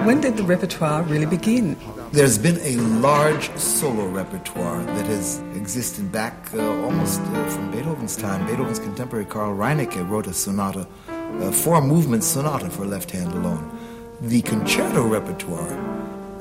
When 0.07 0.21
did 0.21 0.37
the 0.37 0.45
repertoire 0.45 1.03
really 1.03 1.27
begin? 1.27 1.77
There's 2.13 2.39
been 2.39 2.61
a 2.61 2.77
large 3.01 3.51
solo 3.57 4.07
repertoire 4.07 4.85
that 4.85 5.07
has 5.07 5.41
existed 5.57 6.13
back 6.13 6.49
uh, 6.55 6.65
almost 6.85 7.21
uh, 7.21 7.51
from 7.51 7.73
Beethoven's 7.73 8.15
time. 8.17 8.47
Beethoven's 8.47 8.79
contemporary 8.79 9.25
Karl 9.25 9.57
Reinecke 9.57 10.09
wrote 10.09 10.29
a 10.29 10.33
sonata, 10.33 10.87
a 11.41 11.51
four 11.51 11.81
movement 11.81 12.23
sonata 12.23 12.71
for 12.71 12.87
left 12.87 13.11
hand 13.11 13.33
alone. 13.33 13.69
The 14.21 14.43
concerto 14.43 15.09
repertoire 15.09 15.77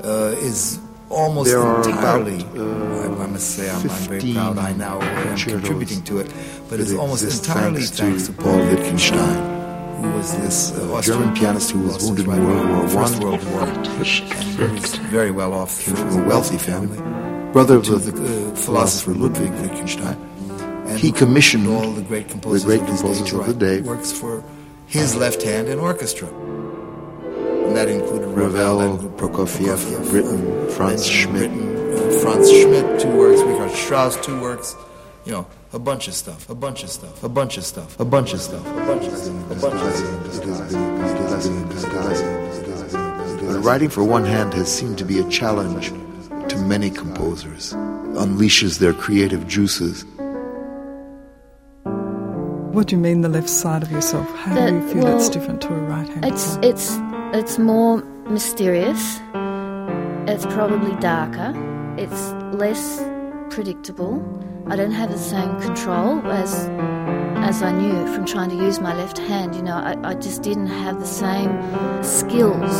uh, 0.04 0.36
is 0.38 0.78
almost 1.10 1.50
There 1.50 1.60
are 1.60 1.82
entirely, 1.88 2.40
about, 2.40 2.56
uh, 2.58 3.20
I, 3.20 3.24
I 3.24 3.26
must 3.26 3.50
say, 3.56 3.70
I'm, 3.70 3.76
I'm 3.82 3.88
very 4.08 4.32
proud 4.32 4.58
I 4.58 4.72
now 4.72 5.00
am 5.00 5.36
contributing 5.36 6.02
to 6.04 6.18
it, 6.18 6.32
but 6.68 6.80
it's 6.80 6.92
almost 6.92 7.22
entirely 7.24 7.82
thanks 7.82 7.90
to 7.90 8.02
thanks 8.02 8.26
to 8.26 8.32
Paul 8.32 8.58
Wittgenstein, 8.58 10.02
who 10.02 10.10
was 10.16 10.36
this 10.38 10.72
uh, 10.78 10.92
Austrian 10.94 11.20
German 11.20 11.34
pianist 11.36 11.70
who 11.70 11.80
was 11.80 12.02
wounded 12.04 12.26
in 12.26 12.46
World 12.46 12.68
War 12.92 13.02
One. 13.04 13.20
World 13.20 13.44
War, 13.52 13.62
and 13.62 13.86
he 13.86 14.80
was 14.80 14.96
very 15.10 15.30
well 15.30 15.52
off, 15.52 15.84
Came 15.84 15.94
from 15.96 16.24
a 16.24 16.28
wealthy 16.28 16.58
family. 16.58 16.98
brother 17.52 17.76
of 17.76 17.86
the 17.86 18.50
uh, 18.50 18.54
philosopher 18.56 19.12
Ludwig 19.12 19.50
Wittgenstein. 19.60 20.16
And 20.86 20.98
he 20.98 21.10
commissioned 21.12 21.66
all 21.66 21.90
the 21.92 22.02
great 22.02 22.28
composers, 22.28 22.64
the 22.64 22.68
great 22.78 22.82
of, 22.82 22.88
his 22.88 23.02
day 23.30 23.36
of 23.38 23.46
the 23.46 23.54
day. 23.54 23.80
works 23.80 24.12
for 24.12 24.44
his 24.86 25.16
left 25.16 25.42
hand 25.42 25.68
in 25.68 25.78
orchestra. 25.78 26.28
And 27.74 27.88
that 27.88 27.92
included 27.92 28.28
Ravel, 28.28 28.78
Ravel, 28.78 28.80
and 28.82 29.18
Prokofiev, 29.18 29.74
Prokofiev, 29.78 30.10
Britten, 30.10 30.70
Franz 30.70 31.04
Schmidt. 31.04 31.50
Britten, 31.50 31.92
uh, 31.92 32.20
Franz 32.22 32.48
Schmidt, 32.48 33.00
two 33.00 33.08
works, 33.18 33.40
Richard 33.40 33.76
Strauss, 33.76 34.16
two 34.24 34.40
works, 34.40 34.76
you 35.24 35.32
know, 35.32 35.44
a 35.72 35.80
bunch 35.80 36.06
of 36.06 36.14
stuff, 36.14 36.48
a 36.48 36.54
bunch 36.54 36.84
of 36.84 36.88
stuff, 36.90 37.24
a 37.24 37.28
bunch 37.28 37.58
of 37.58 37.64
stuff, 37.64 37.98
a 37.98 38.04
bunch 38.04 38.28
of 38.28 38.38
stuff, 38.38 38.64
a 38.64 38.70
bunch 38.86 39.06
of 39.08 39.18
stuff, 39.18 39.50
a 39.50 39.60
bunch 39.60 39.80
of 39.80 39.90
stuff. 43.42 43.64
Writing 43.64 43.88
for 43.88 44.04
one 44.04 44.24
hand 44.24 44.54
has 44.54 44.72
seemed 44.72 44.96
to 44.98 45.04
be 45.04 45.18
a 45.18 45.28
challenge 45.28 45.88
to 46.48 46.56
many 46.58 46.90
composers, 46.90 47.72
unleashes 47.72 48.78
their 48.78 48.92
creative 48.92 49.48
juices. 49.48 50.04
What 52.70 52.86
do 52.86 52.94
you 52.94 53.02
mean 53.02 53.22
the 53.22 53.28
left 53.28 53.48
side 53.48 53.82
of 53.82 53.90
yourself? 53.90 54.28
How 54.36 54.54
That- 54.54 54.70
do 54.70 54.76
you 54.76 54.88
feel 54.92 55.02
well, 55.02 55.16
it's 55.16 55.28
different 55.28 55.60
to 55.62 55.74
a 55.74 55.78
right 55.78 56.08
hand? 56.08 56.24
It's 56.24 56.56
it's 56.62 56.96
it's 57.34 57.58
more 57.58 57.96
mysterious. 58.28 59.20
It's 60.26 60.46
probably 60.46 60.94
darker. 61.00 61.52
It's 61.98 62.30
less 62.54 63.04
predictable. 63.50 64.22
I 64.68 64.76
don't 64.76 64.92
have 64.92 65.10
the 65.10 65.18
same 65.18 65.60
control 65.60 66.20
as 66.30 66.68
as 67.48 67.60
I 67.62 67.72
knew 67.72 68.06
from 68.14 68.24
trying 68.24 68.50
to 68.50 68.56
use 68.56 68.78
my 68.78 68.94
left 68.94 69.18
hand. 69.18 69.56
You 69.56 69.62
know, 69.62 69.74
I, 69.74 69.96
I 70.02 70.14
just 70.14 70.42
didn't 70.42 70.68
have 70.68 71.00
the 71.00 71.06
same 71.06 71.52
skills, 72.02 72.72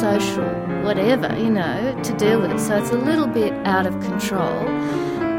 social, 0.00 0.48
whatever, 0.82 1.36
you 1.38 1.50
know, 1.50 2.00
to 2.02 2.12
deal 2.16 2.40
with 2.40 2.52
it. 2.52 2.58
So 2.58 2.78
it's 2.78 2.90
a 2.90 2.96
little 2.96 3.28
bit 3.28 3.52
out 3.66 3.86
of 3.86 3.92
control. 4.00 4.66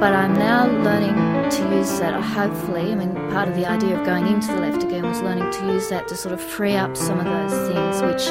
But 0.04 0.12
I'm 0.12 0.34
now 0.34 0.68
learning 0.68 1.16
to 1.50 1.78
use 1.78 1.98
that, 2.00 2.22
hopefully. 2.22 2.92
I 2.92 2.96
mean, 2.96 3.14
part 3.32 3.48
of 3.48 3.56
the 3.56 3.66
idea 3.66 3.98
of 3.98 4.06
going 4.06 4.28
into 4.28 4.48
the 4.48 4.60
left 4.60 4.84
again 4.84 5.08
was 5.08 5.22
learning 5.22 5.50
to 5.50 5.66
use 5.68 5.88
that 5.92 6.10
to 6.10 6.16
sort 6.18 6.34
of 6.34 6.42
free 6.42 6.76
up 6.76 6.98
some 6.98 7.22
of 7.22 7.26
those 7.26 7.70
things, 7.70 8.02
which, 8.02 8.28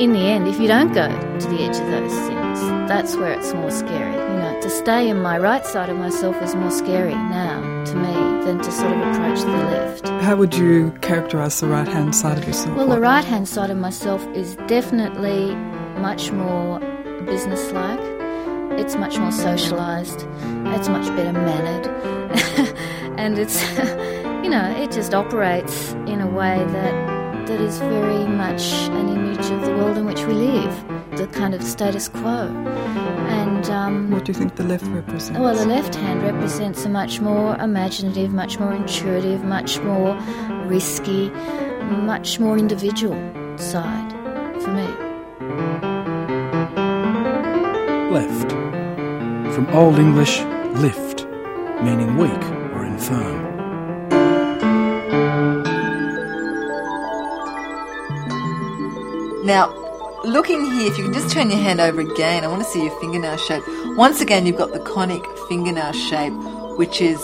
in 0.00 0.12
the 0.12 0.20
end, 0.20 0.46
if 0.46 0.60
you 0.60 0.68
don't 0.68 0.92
go 0.92 1.08
to 1.08 1.48
the 1.48 1.64
edge 1.64 1.76
of 1.80 1.86
those 1.88 2.14
things, 2.28 2.60
that's 2.88 3.16
where 3.16 3.32
it's 3.32 3.52
more 3.54 3.72
scary. 3.72 4.12
You 4.12 4.38
know, 4.38 4.60
to 4.62 4.70
stay 4.70 5.08
in 5.08 5.20
my 5.20 5.36
right 5.36 5.66
side 5.66 5.88
of 5.88 5.96
myself 5.96 6.40
is 6.40 6.54
more 6.54 6.70
scary 6.70 7.16
now 7.16 7.60
to 7.86 7.96
me 7.96 8.44
than 8.44 8.62
to 8.62 8.70
sort 8.70 8.92
of 8.92 9.00
approach 9.00 9.40
the 9.40 9.48
left. 9.48 10.06
How 10.22 10.36
would 10.36 10.54
you 10.54 10.92
characterise 11.00 11.58
the 11.58 11.66
right 11.66 11.88
hand 11.88 12.14
side 12.14 12.38
of 12.38 12.46
yourself? 12.46 12.76
Well, 12.76 12.86
the 12.86 13.00
right 13.00 13.24
hand 13.24 13.48
side 13.48 13.70
of 13.70 13.78
myself 13.78 14.24
is 14.28 14.54
definitely 14.68 15.56
much 15.96 16.30
more 16.30 16.78
businesslike. 17.26 18.11
It's 18.78 18.96
much 18.96 19.18
more 19.18 19.30
socialised. 19.30 20.26
It's 20.76 20.88
much 20.88 21.06
better 21.16 21.32
mannered. 21.32 21.86
and 23.18 23.38
it's, 23.38 23.60
you 24.44 24.50
know, 24.50 24.74
it 24.78 24.90
just 24.90 25.14
operates 25.14 25.92
in 26.06 26.20
a 26.20 26.26
way 26.26 26.58
that, 26.58 27.46
that 27.46 27.60
is 27.60 27.78
very 27.78 28.26
much 28.26 28.72
an 28.90 29.08
image 29.08 29.46
of 29.50 29.62
the 29.62 29.70
world 29.76 29.96
in 29.98 30.06
which 30.06 30.22
we 30.24 30.34
live, 30.34 31.16
the 31.16 31.26
kind 31.28 31.54
of 31.54 31.62
status 31.62 32.08
quo. 32.08 32.48
And, 33.28 33.66
um, 33.70 34.10
What 34.10 34.24
do 34.24 34.32
you 34.32 34.38
think 34.38 34.56
the 34.56 34.64
left 34.64 34.84
represents? 34.86 35.38
well, 35.38 35.54
the 35.54 35.66
left 35.66 35.94
hand 35.94 36.22
represents 36.22 36.84
a 36.84 36.88
much 36.88 37.20
more 37.20 37.56
imaginative, 37.56 38.32
much 38.32 38.58
more 38.58 38.72
intuitive, 38.72 39.44
much 39.44 39.78
more 39.80 40.14
risky, 40.66 41.30
much 41.90 42.40
more 42.40 42.58
individual 42.58 43.16
side 43.58 44.12
for 44.62 44.70
me. 44.70 44.88
Left. 48.10 48.61
From 49.54 49.68
Old 49.74 49.98
English, 49.98 50.40
lift, 50.80 51.26
meaning 51.82 52.16
weak 52.16 52.42
or 52.72 52.86
infirm. 52.86 53.52
Now, 59.44 59.68
looking 60.24 60.64
here, 60.64 60.90
if 60.90 60.96
you 60.96 61.04
can 61.04 61.12
just 61.12 61.30
turn 61.30 61.50
your 61.50 61.58
hand 61.58 61.82
over 61.82 62.00
again, 62.00 62.44
I 62.44 62.46
want 62.46 62.62
to 62.62 62.68
see 62.68 62.82
your 62.82 62.98
fingernail 62.98 63.36
shape. 63.36 63.62
Once 63.98 64.22
again, 64.22 64.46
you've 64.46 64.56
got 64.56 64.72
the 64.72 64.80
conic 64.80 65.22
fingernail 65.48 65.92
shape, 65.92 66.32
which 66.78 67.02
is 67.02 67.20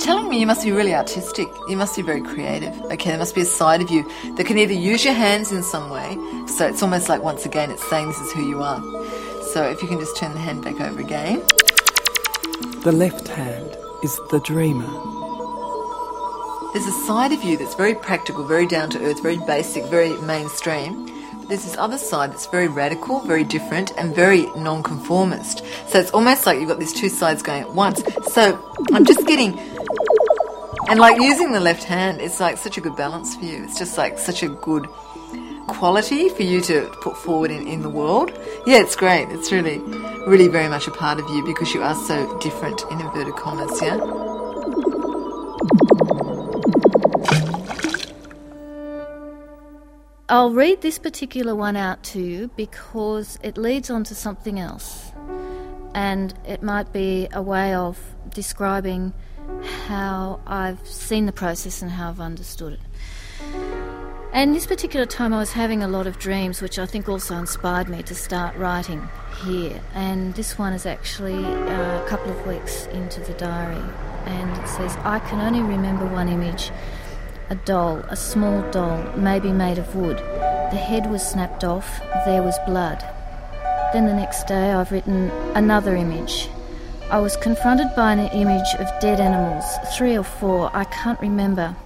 telling 0.00 0.28
me 0.28 0.40
you 0.40 0.46
must 0.48 0.64
be 0.64 0.72
really 0.72 0.92
artistic. 0.92 1.46
You 1.68 1.76
must 1.76 1.94
be 1.94 2.02
very 2.02 2.20
creative. 2.20 2.74
Okay, 2.86 3.10
there 3.10 3.18
must 3.18 3.36
be 3.36 3.42
a 3.42 3.46
side 3.46 3.80
of 3.80 3.90
you 3.90 4.02
that 4.36 4.44
can 4.44 4.58
either 4.58 4.72
use 4.72 5.04
your 5.04 5.14
hands 5.14 5.52
in 5.52 5.62
some 5.62 5.88
way, 5.88 6.18
so 6.48 6.66
it's 6.66 6.82
almost 6.82 7.08
like 7.08 7.22
once 7.22 7.46
again 7.46 7.70
it's 7.70 7.88
saying 7.88 8.08
this 8.08 8.18
is 8.18 8.32
who 8.32 8.44
you 8.48 8.60
are. 8.60 8.82
So 9.54 9.62
if 9.62 9.80
you 9.80 9.86
can 9.86 10.00
just 10.00 10.16
turn 10.16 10.32
the 10.32 10.40
hand 10.40 10.64
back 10.64 10.80
over 10.80 11.00
again. 11.00 11.38
The 12.82 12.90
left 12.90 13.28
hand 13.28 13.76
is 14.02 14.18
the 14.28 14.40
dreamer. 14.40 14.90
There's 16.72 16.88
a 16.88 17.06
side 17.06 17.30
of 17.30 17.44
you 17.44 17.56
that's 17.56 17.76
very 17.76 17.94
practical, 17.94 18.44
very 18.48 18.66
down 18.66 18.90
to 18.90 19.04
earth, 19.04 19.22
very 19.22 19.38
basic, 19.46 19.84
very 19.84 20.20
mainstream. 20.22 21.06
But 21.38 21.50
there's 21.50 21.62
this 21.62 21.76
other 21.76 21.98
side 21.98 22.32
that's 22.32 22.46
very 22.46 22.66
radical, 22.66 23.20
very 23.20 23.44
different, 23.44 23.92
and 23.96 24.12
very 24.12 24.46
nonconformist. 24.56 25.62
So 25.86 26.00
it's 26.00 26.10
almost 26.10 26.46
like 26.46 26.58
you've 26.58 26.68
got 26.68 26.80
these 26.80 26.92
two 26.92 27.08
sides 27.08 27.40
going 27.40 27.62
at 27.62 27.72
once. 27.72 28.02
So 28.32 28.60
I'm 28.92 29.04
just 29.04 29.24
getting. 29.24 29.56
And 30.88 30.98
like 30.98 31.22
using 31.22 31.52
the 31.52 31.60
left 31.60 31.84
hand, 31.84 32.20
it's 32.20 32.40
like 32.40 32.58
such 32.58 32.76
a 32.76 32.80
good 32.80 32.96
balance 32.96 33.36
for 33.36 33.44
you. 33.44 33.62
It's 33.62 33.78
just 33.78 33.96
like 33.98 34.18
such 34.18 34.42
a 34.42 34.48
good 34.48 34.88
quality 35.78 36.28
for 36.28 36.42
you 36.42 36.60
to 36.62 36.88
put 37.02 37.16
forward 37.16 37.50
in, 37.50 37.66
in 37.66 37.82
the 37.82 37.88
world. 37.90 38.30
Yeah, 38.66 38.80
it's 38.80 38.96
great. 38.96 39.28
It's 39.30 39.50
really, 39.50 39.78
really 40.26 40.48
very 40.48 40.68
much 40.68 40.86
a 40.86 40.90
part 40.90 41.18
of 41.18 41.28
you 41.30 41.44
because 41.44 41.74
you 41.74 41.82
are 41.82 41.94
so 41.94 42.38
different 42.38 42.82
in 42.90 43.00
inverted 43.00 43.34
commas, 43.34 43.82
yeah? 43.82 43.98
I'll 50.28 50.52
read 50.52 50.80
this 50.80 50.98
particular 50.98 51.54
one 51.54 51.76
out 51.76 52.02
to 52.04 52.20
you 52.20 52.50
because 52.56 53.38
it 53.42 53.58
leads 53.58 53.90
on 53.90 54.04
to 54.04 54.14
something 54.14 54.58
else. 54.58 55.12
And 55.94 56.34
it 56.46 56.62
might 56.62 56.92
be 56.92 57.28
a 57.32 57.42
way 57.42 57.74
of 57.74 57.98
describing 58.30 59.12
how 59.86 60.40
I've 60.46 60.84
seen 60.86 61.26
the 61.26 61.32
process 61.32 61.82
and 61.82 61.90
how 61.90 62.08
I've 62.08 62.20
understood 62.20 62.74
it. 62.74 62.80
And 64.34 64.52
this 64.52 64.66
particular 64.66 65.06
time, 65.06 65.32
I 65.32 65.38
was 65.38 65.52
having 65.52 65.84
a 65.84 65.86
lot 65.86 66.08
of 66.08 66.18
dreams, 66.18 66.60
which 66.60 66.76
I 66.76 66.86
think 66.86 67.08
also 67.08 67.36
inspired 67.36 67.88
me 67.88 68.02
to 68.02 68.16
start 68.16 68.56
writing 68.56 69.08
here. 69.44 69.80
And 69.94 70.34
this 70.34 70.58
one 70.58 70.72
is 70.72 70.86
actually 70.86 71.44
uh, 71.44 72.02
a 72.02 72.06
couple 72.08 72.32
of 72.32 72.44
weeks 72.44 72.86
into 72.86 73.20
the 73.20 73.32
diary. 73.34 73.80
And 74.26 74.50
it 74.58 74.66
says, 74.66 74.96
I 75.04 75.20
can 75.20 75.40
only 75.40 75.62
remember 75.62 76.04
one 76.06 76.28
image 76.28 76.72
a 77.48 77.54
doll, 77.54 77.98
a 78.08 78.16
small 78.16 78.68
doll, 78.72 79.04
maybe 79.16 79.52
made 79.52 79.78
of 79.78 79.94
wood. 79.94 80.18
The 80.18 80.82
head 80.82 81.08
was 81.08 81.24
snapped 81.24 81.62
off, 81.62 82.00
there 82.26 82.42
was 82.42 82.58
blood. 82.66 83.04
Then 83.92 84.06
the 84.06 84.14
next 84.14 84.48
day, 84.48 84.72
I've 84.72 84.90
written 84.90 85.30
another 85.54 85.94
image. 85.94 86.48
I 87.08 87.20
was 87.20 87.36
confronted 87.36 87.94
by 87.94 88.14
an 88.14 88.32
image 88.32 88.74
of 88.80 88.88
dead 89.00 89.20
animals, 89.20 89.64
three 89.96 90.18
or 90.18 90.24
four, 90.24 90.70
I 90.74 90.82
can't 90.82 91.20
remember. 91.20 91.76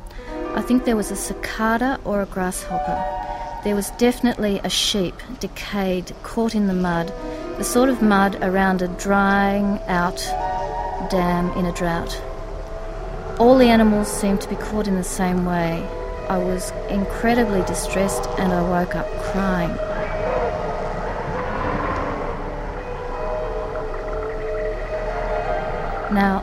I 0.59 0.61
think 0.61 0.85
there 0.85 0.97
was 0.97 1.13
a 1.13 1.17
cicada 1.17 2.01
or 2.05 2.21
a 2.21 2.27
grasshopper. 2.27 3.61
There 3.63 3.77
was 3.77 3.93
definitely 3.93 4.59
a 4.65 4.69
sheep, 4.69 5.15
decayed, 5.39 6.13
caught 6.25 6.57
in 6.57 6.67
the 6.67 6.75
mud, 6.75 7.13
the 7.59 7.63
sort 7.63 7.89
of 7.89 8.03
mud 8.03 8.37
around 8.43 8.83
a 8.83 8.89
drying 8.89 9.79
out 9.87 10.17
dam 11.11 11.53
in 11.53 11.65
a 11.65 11.73
drought. 11.73 12.21
All 13.39 13.57
the 13.57 13.69
animals 13.69 14.09
seemed 14.09 14.41
to 14.41 14.49
be 14.49 14.57
caught 14.57 14.89
in 14.89 14.97
the 14.97 15.05
same 15.05 15.47
way. 15.47 15.89
I 16.29 16.39
was 16.39 16.73
incredibly 16.91 17.63
distressed 17.63 18.27
and 18.37 18.53
I 18.53 18.61
woke 18.61 18.97
up 18.97 19.07
crying. 19.31 19.77
Now, 26.13 26.43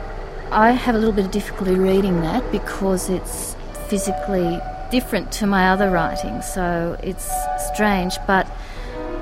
I 0.50 0.70
have 0.70 0.94
a 0.94 0.98
little 0.98 1.12
bit 1.12 1.26
of 1.26 1.30
difficulty 1.32 1.74
reading 1.74 2.22
that 2.22 2.50
because 2.50 3.10
it's 3.10 3.56
physically 3.88 4.60
different 4.90 5.32
to 5.32 5.46
my 5.46 5.70
other 5.70 5.90
writing, 5.90 6.42
so 6.42 6.96
it's 7.02 7.30
strange, 7.72 8.16
but 8.26 8.46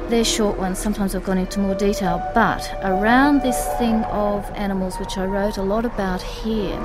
they're 0.09 0.25
short 0.25 0.59
ones. 0.59 0.79
Sometimes 0.79 1.15
I've 1.15 1.25
gone 1.25 1.39
into 1.39 1.61
more 1.61 1.75
detail, 1.75 2.23
but 2.35 2.71
around 2.83 3.43
this 3.43 3.67
thing 3.79 4.05
of 4.05 4.45
animals, 4.55 4.97
which 4.99 5.17
I 5.17 5.25
wrote 5.25 5.57
a 5.57 5.63
lot 5.63 5.85
about 5.85 6.23
here, 6.23 6.83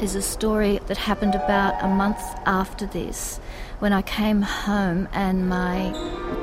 is 0.00 0.14
a 0.14 0.22
story 0.22 0.80
that 0.86 0.96
happened 0.96 1.34
about 1.34 1.82
a 1.82 1.88
month 1.88 2.22
after 2.46 2.86
this 2.86 3.38
when 3.80 3.92
I 3.92 4.02
came 4.02 4.42
home 4.42 5.08
and 5.12 5.48
my 5.48 5.92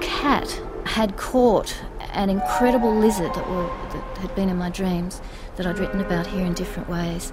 cat 0.01 0.61
had 0.85 1.17
caught 1.17 1.75
an 2.13 2.29
incredible 2.29 2.95
lizard 2.95 3.33
that, 3.33 3.49
were, 3.49 3.65
that 3.65 4.17
had 4.17 4.35
been 4.35 4.49
in 4.49 4.57
my 4.57 4.69
dreams 4.69 5.21
that 5.55 5.65
I'd 5.65 5.79
written 5.79 6.01
about 6.01 6.27
here 6.27 6.45
in 6.45 6.53
different 6.53 6.89
ways. 6.89 7.31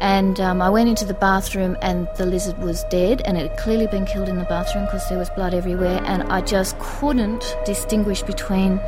And 0.00 0.40
um, 0.40 0.60
I 0.60 0.70
went 0.70 0.88
into 0.88 1.04
the 1.04 1.14
bathroom 1.14 1.76
and 1.80 2.08
the 2.16 2.26
lizard 2.26 2.58
was 2.58 2.84
dead 2.84 3.22
and 3.24 3.38
it 3.38 3.50
had 3.50 3.58
clearly 3.58 3.86
been 3.86 4.04
killed 4.04 4.28
in 4.28 4.38
the 4.38 4.44
bathroom 4.44 4.84
because 4.86 5.08
there 5.08 5.18
was 5.18 5.30
blood 5.30 5.54
everywhere 5.54 6.02
and 6.04 6.24
I 6.24 6.40
just 6.40 6.78
couldn't 6.78 7.56
distinguish 7.64 8.22
between 8.22 8.78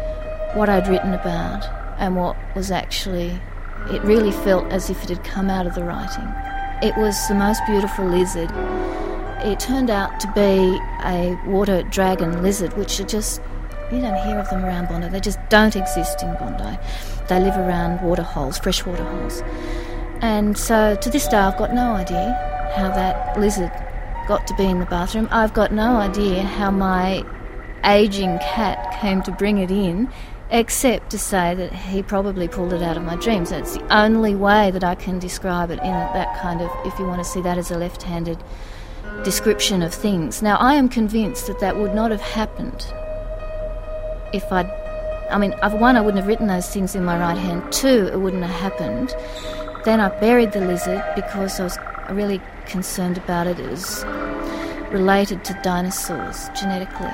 what 0.55 0.69
I'd 0.69 0.89
written 0.89 1.15
about 1.15 1.65
and 1.99 2.17
what 2.17 2.37
was 2.55 2.71
actually. 2.71 3.41
It 3.91 4.03
really 4.03 4.33
felt 4.33 4.67
as 4.73 4.91
if 4.91 5.03
it 5.05 5.11
had 5.11 5.23
come 5.23 5.49
out 5.49 5.67
of 5.67 5.75
the 5.75 5.85
writing. 5.85 6.27
It 6.83 6.97
was 6.97 7.17
the 7.29 7.35
most 7.35 7.63
beautiful 7.67 8.05
lizard. 8.05 8.51
It 9.45 9.61
turned 9.61 9.91
out 9.91 10.19
to 10.21 10.33
be 10.33 10.79
a 11.05 11.39
water 11.47 11.83
dragon 11.85 12.43
lizard, 12.43 12.77
which 12.77 12.99
are 13.01 13.05
just. 13.05 13.41
You 13.93 14.01
don't 14.01 14.17
hear 14.27 14.39
of 14.39 14.51
them 14.51 14.65
around 14.65 14.89
Bondi. 14.89 15.09
They 15.09 15.21
just 15.21 15.39
don't 15.49 15.77
exist 15.77 16.21
in 16.23 16.35
Bondi. 16.35 16.77
They 17.29 17.39
live 17.39 17.57
around 17.57 18.03
water 18.03 18.25
holes, 18.25 18.59
freshwater 18.59 19.05
holes. 19.05 19.43
And 20.21 20.57
so 20.57 20.97
to 20.97 21.11
this 21.11 21.27
day, 21.29 21.37
I've 21.37 21.59
got 21.59 21.75
no 21.75 21.93
idea 21.93 22.73
how 22.77 22.89
that 22.89 23.39
lizard 23.39 23.73
got 24.29 24.47
to 24.47 24.55
be 24.55 24.65
in 24.65 24.81
the 24.81 24.87
bathroom. 24.87 25.29
I've 25.31 25.55
got 25.55 25.73
no 25.73 25.97
idea 25.97 26.43
how 26.43 26.71
my 26.71 27.25
aging 27.85 28.39
cat 28.39 28.99
came 29.01 29.23
to 29.23 29.31
bring 29.31 29.59
it 29.59 29.71
in, 29.71 30.11
except 30.51 31.11
to 31.11 31.19
say 31.19 31.55
that 31.55 31.73
he 31.73 32.03
probably 32.03 32.49
pulled 32.49 32.73
it 32.73 32.83
out 32.83 32.97
of 32.97 33.05
my 33.05 33.17
dreams. 33.17 33.51
That's 33.51 33.77
the 33.77 33.97
only 33.97 34.35
way 34.35 34.71
that 34.73 34.83
I 34.83 34.95
can 34.95 35.19
describe 35.19 35.71
it 35.71 35.79
in 35.81 35.91
that 35.91 36.41
kind 36.41 36.61
of, 36.61 36.71
if 36.85 36.99
you 36.99 37.07
want 37.07 37.19
to 37.19 37.25
see 37.25 37.41
that 37.43 37.59
as 37.59 37.71
a 37.71 37.79
left 37.79 38.03
handed 38.03 38.43
description 39.23 39.83
of 39.83 39.95
things. 39.95 40.43
Now, 40.43 40.57
I 40.57 40.75
am 40.75 40.89
convinced 40.89 41.47
that 41.47 41.61
that 41.61 41.77
would 41.77 41.95
not 41.95 42.11
have 42.11 42.21
happened 42.21 42.87
if 44.33 44.51
I'd. 44.53 44.71
I 45.31 45.39
mean, 45.39 45.53
one, 45.53 45.97
I 45.97 46.01
wouldn't 46.01 46.19
have 46.19 46.29
written 46.29 46.47
those 46.47 46.69
things 46.69 46.95
in 46.95 47.05
my 47.05 47.19
right 47.19 47.37
hand. 47.37 47.73
Two, 47.73 48.09
it 48.13 48.21
wouldn't 48.21 48.45
have 48.45 48.73
happened. 48.73 49.15
Then 49.87 50.01
I 50.01 50.09
buried 50.09 50.51
the 50.51 50.61
lizard 50.61 51.05
because 51.15 51.61
I 51.61 51.63
was 51.63 51.79
really 52.11 52.41
concerned 52.67 53.19
about 53.19 53.47
it. 53.47 53.61
It 53.61 53.71
was 53.71 54.03
related 54.91 55.45
to 55.45 55.55
dinosaurs 55.63 56.49
genetically, 56.59 57.13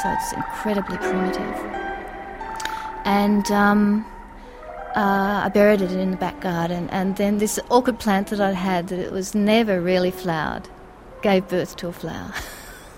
so 0.00 0.12
it's 0.12 0.32
incredibly 0.32 0.98
primitive. 0.98 1.56
And 3.04 3.50
um, 3.50 4.06
uh, 4.94 5.42
I 5.46 5.50
buried 5.52 5.82
it 5.82 5.90
in 5.90 6.12
the 6.12 6.16
back 6.16 6.40
garden, 6.40 6.88
and 6.90 7.16
then 7.16 7.38
this 7.38 7.58
orchid 7.68 7.98
plant 7.98 8.28
that 8.28 8.40
I'd 8.40 8.54
had 8.54 8.86
that 8.90 9.00
it 9.00 9.10
was 9.10 9.34
never 9.34 9.80
really 9.80 10.12
flowered 10.12 10.68
gave 11.22 11.48
birth 11.48 11.74
to 11.78 11.88
a 11.88 11.92
flower. 11.92 12.32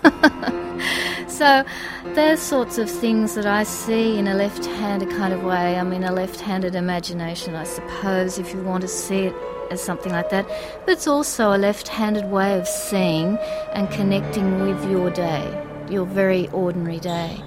so, 1.37 1.65
those 2.13 2.41
sorts 2.41 2.77
of 2.77 2.89
things 2.89 3.35
that 3.35 3.45
I 3.45 3.63
see 3.63 4.17
in 4.17 4.27
a 4.27 4.33
left 4.33 4.65
handed 4.65 5.09
kind 5.09 5.33
of 5.33 5.43
way, 5.43 5.77
I 5.77 5.83
mean, 5.83 6.03
a 6.03 6.11
left 6.11 6.39
handed 6.39 6.75
imagination, 6.75 7.55
I 7.55 7.65
suppose, 7.65 8.39
if 8.39 8.53
you 8.53 8.61
want 8.63 8.81
to 8.83 8.87
see 8.87 9.25
it 9.25 9.35
as 9.69 9.81
something 9.81 10.13
like 10.13 10.29
that. 10.29 10.47
But 10.85 10.93
it's 10.93 11.07
also 11.07 11.53
a 11.53 11.57
left 11.57 11.89
handed 11.89 12.25
way 12.31 12.57
of 12.57 12.67
seeing 12.67 13.37
and 13.73 13.89
connecting 13.91 14.61
with 14.61 14.89
your 14.89 15.09
day, 15.09 15.65
your 15.89 16.05
very 16.05 16.47
ordinary 16.49 16.99
day. 16.99 17.43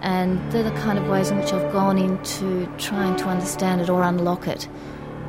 And 0.00 0.38
they're 0.52 0.62
the 0.62 0.70
kind 0.72 0.98
of 0.98 1.08
ways 1.08 1.30
in 1.30 1.38
which 1.38 1.52
I've 1.52 1.72
gone 1.72 1.98
into 1.98 2.66
trying 2.78 3.16
to 3.16 3.24
understand 3.24 3.80
it 3.80 3.90
or 3.90 4.02
unlock 4.02 4.46
it 4.46 4.68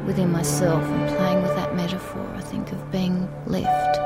within 0.06 0.32
myself 0.32 0.84
and 0.84 1.18
playing 1.18 1.42
with 1.42 1.56
that 1.56 1.76
metaphor, 1.76 2.26
I 2.36 2.42
think, 2.42 2.72
of 2.72 2.92
being 2.92 3.28
left. 3.48 4.00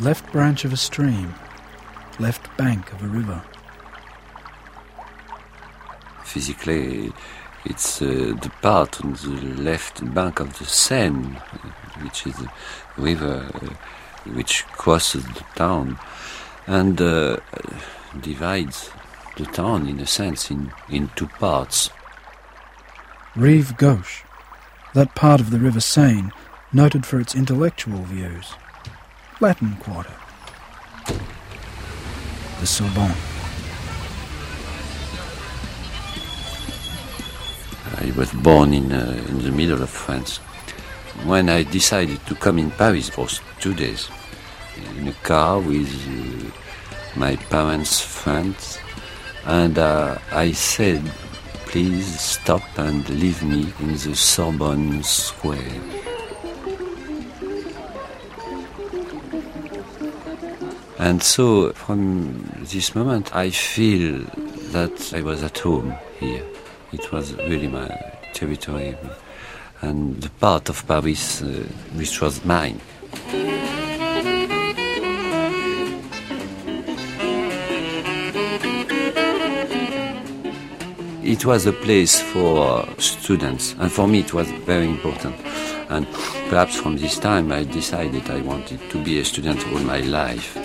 Left 0.00 0.32
branch 0.32 0.64
of 0.64 0.72
a 0.72 0.76
stream, 0.76 1.34
left 2.18 2.56
bank 2.56 2.92
of 2.92 3.02
a 3.02 3.06
river. 3.06 3.42
Physically, 6.24 7.12
it's 7.64 8.00
uh, 8.00 8.06
the 8.40 8.50
part 8.62 9.04
on 9.04 9.12
the 9.12 9.62
left 9.62 10.14
bank 10.14 10.40
of 10.40 10.58
the 10.58 10.64
Seine, 10.64 11.36
which 12.02 12.26
is 12.26 12.38
a 12.40 12.50
river 12.96 13.50
uh, 13.54 14.30
which 14.32 14.64
crosses 14.68 15.24
the 15.24 15.44
town 15.56 15.98
and 16.66 17.00
uh, 17.00 17.36
divides 18.20 18.90
the 19.36 19.44
town, 19.44 19.86
in 19.86 20.00
a 20.00 20.06
sense, 20.06 20.50
in, 20.50 20.72
in 20.88 21.10
two 21.16 21.26
parts. 21.26 21.90
Rive 23.36 23.76
Gauche, 23.76 24.24
that 24.94 25.14
part 25.14 25.40
of 25.40 25.50
the 25.50 25.58
River 25.58 25.80
Seine 25.80 26.30
noted 26.72 27.04
for 27.04 27.20
its 27.20 27.34
intellectual 27.34 28.02
views. 28.04 28.54
Latin 29.40 29.74
Quarter. 29.80 30.12
The 32.60 32.66
Sorbonne. 32.66 33.16
I 37.96 38.12
was 38.18 38.30
born 38.32 38.74
in, 38.74 38.92
uh, 38.92 39.24
in 39.28 39.42
the 39.42 39.50
middle 39.50 39.82
of 39.82 39.88
France. 39.88 40.36
When 41.24 41.48
I 41.48 41.62
decided 41.62 42.20
to 42.26 42.34
come 42.34 42.58
in 42.58 42.70
Paris 42.70 43.08
for 43.08 43.28
two 43.60 43.72
days, 43.72 44.10
in 44.98 45.08
a 45.08 45.14
car 45.22 45.58
with 45.58 45.88
uh, 45.88 47.18
my 47.18 47.36
parents' 47.36 47.98
friends, 47.98 48.78
and 49.46 49.78
uh, 49.78 50.18
I 50.32 50.52
said, 50.52 51.02
please 51.64 52.20
stop 52.20 52.62
and 52.76 53.08
leave 53.08 53.42
me 53.42 53.72
in 53.80 53.92
the 53.92 54.14
Sorbonne 54.14 55.02
Square. 55.02 56.09
And 61.00 61.22
so 61.22 61.72
from 61.72 62.44
this 62.58 62.94
moment, 62.94 63.34
I 63.34 63.48
feel 63.48 64.18
that 64.72 65.14
I 65.14 65.22
was 65.22 65.42
at 65.42 65.58
home 65.58 65.94
here. 66.18 66.44
It 66.92 67.10
was 67.10 67.32
really 67.32 67.68
my 67.68 67.88
territory 68.34 68.94
and 69.80 70.20
the 70.20 70.28
part 70.28 70.68
of 70.68 70.86
Paris 70.86 71.40
uh, 71.40 71.46
which 71.94 72.20
was 72.20 72.44
mine. 72.44 72.78
It 81.24 81.46
was 81.46 81.64
a 81.64 81.72
place 81.72 82.20
for 82.20 82.86
students, 82.98 83.74
and 83.78 83.90
for 83.90 84.06
me 84.06 84.20
it 84.20 84.34
was 84.34 84.50
very 84.66 84.86
important. 84.86 85.36
And 85.88 86.06
perhaps 86.50 86.76
from 86.76 86.98
this 86.98 87.18
time 87.18 87.52
I 87.52 87.64
decided 87.64 88.28
I 88.28 88.42
wanted 88.42 88.80
to 88.90 89.02
be 89.02 89.18
a 89.18 89.24
student 89.24 89.66
all 89.68 89.80
my 89.80 90.00
life. 90.00 90.58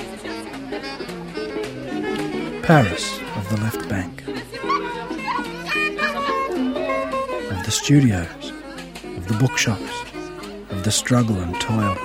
Paris 2.65 3.19
of 3.35 3.47
the 3.51 3.57
left 3.57 3.87
bank, 3.87 4.27
of 7.51 7.63
the 7.63 7.69
studios, 7.69 8.51
of 9.17 9.27
the 9.27 9.37
bookshops, 9.39 9.93
of 10.71 10.83
the 10.83 10.89
struggle 10.89 11.39
and 11.41 11.61
toil. 11.61 11.95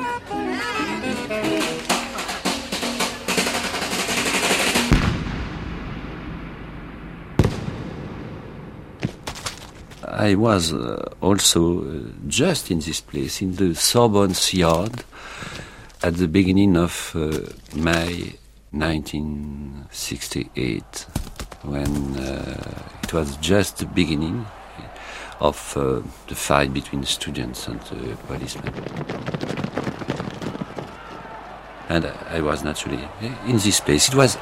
I 10.07 10.35
was 10.35 10.75
uh, 10.75 11.09
also 11.23 11.85
uh, 11.85 12.01
just 12.29 12.71
in 12.71 12.81
this 12.81 13.01
place, 13.01 13.41
in 13.41 13.57
the 13.57 13.75
Sorbonne's 13.75 14.53
yard, 14.53 15.05
at 16.03 16.17
the 16.17 16.29
beginning 16.29 16.77
of 16.77 17.13
uh, 17.15 17.39
May 17.75 18.35
1968 18.73 21.07
when 21.63 22.17
uh, 22.17 22.89
it 23.03 23.13
was 23.13 23.37
just 23.39 23.79
the 23.79 23.87
beginning 23.87 24.47
of 25.41 25.77
uh, 25.77 26.01
the 26.29 26.35
fight 26.35 26.73
between 26.73 27.05
students 27.05 27.67
and 27.67 27.81
the 27.81 28.17
policemen. 28.29 28.73
And 31.89 32.07
I 32.29 32.41
was 32.41 32.63
naturally 32.63 33.09
in 33.47 33.59
this 33.59 33.81
place. 33.81 34.09
It 34.09 34.15
was 34.15 34.37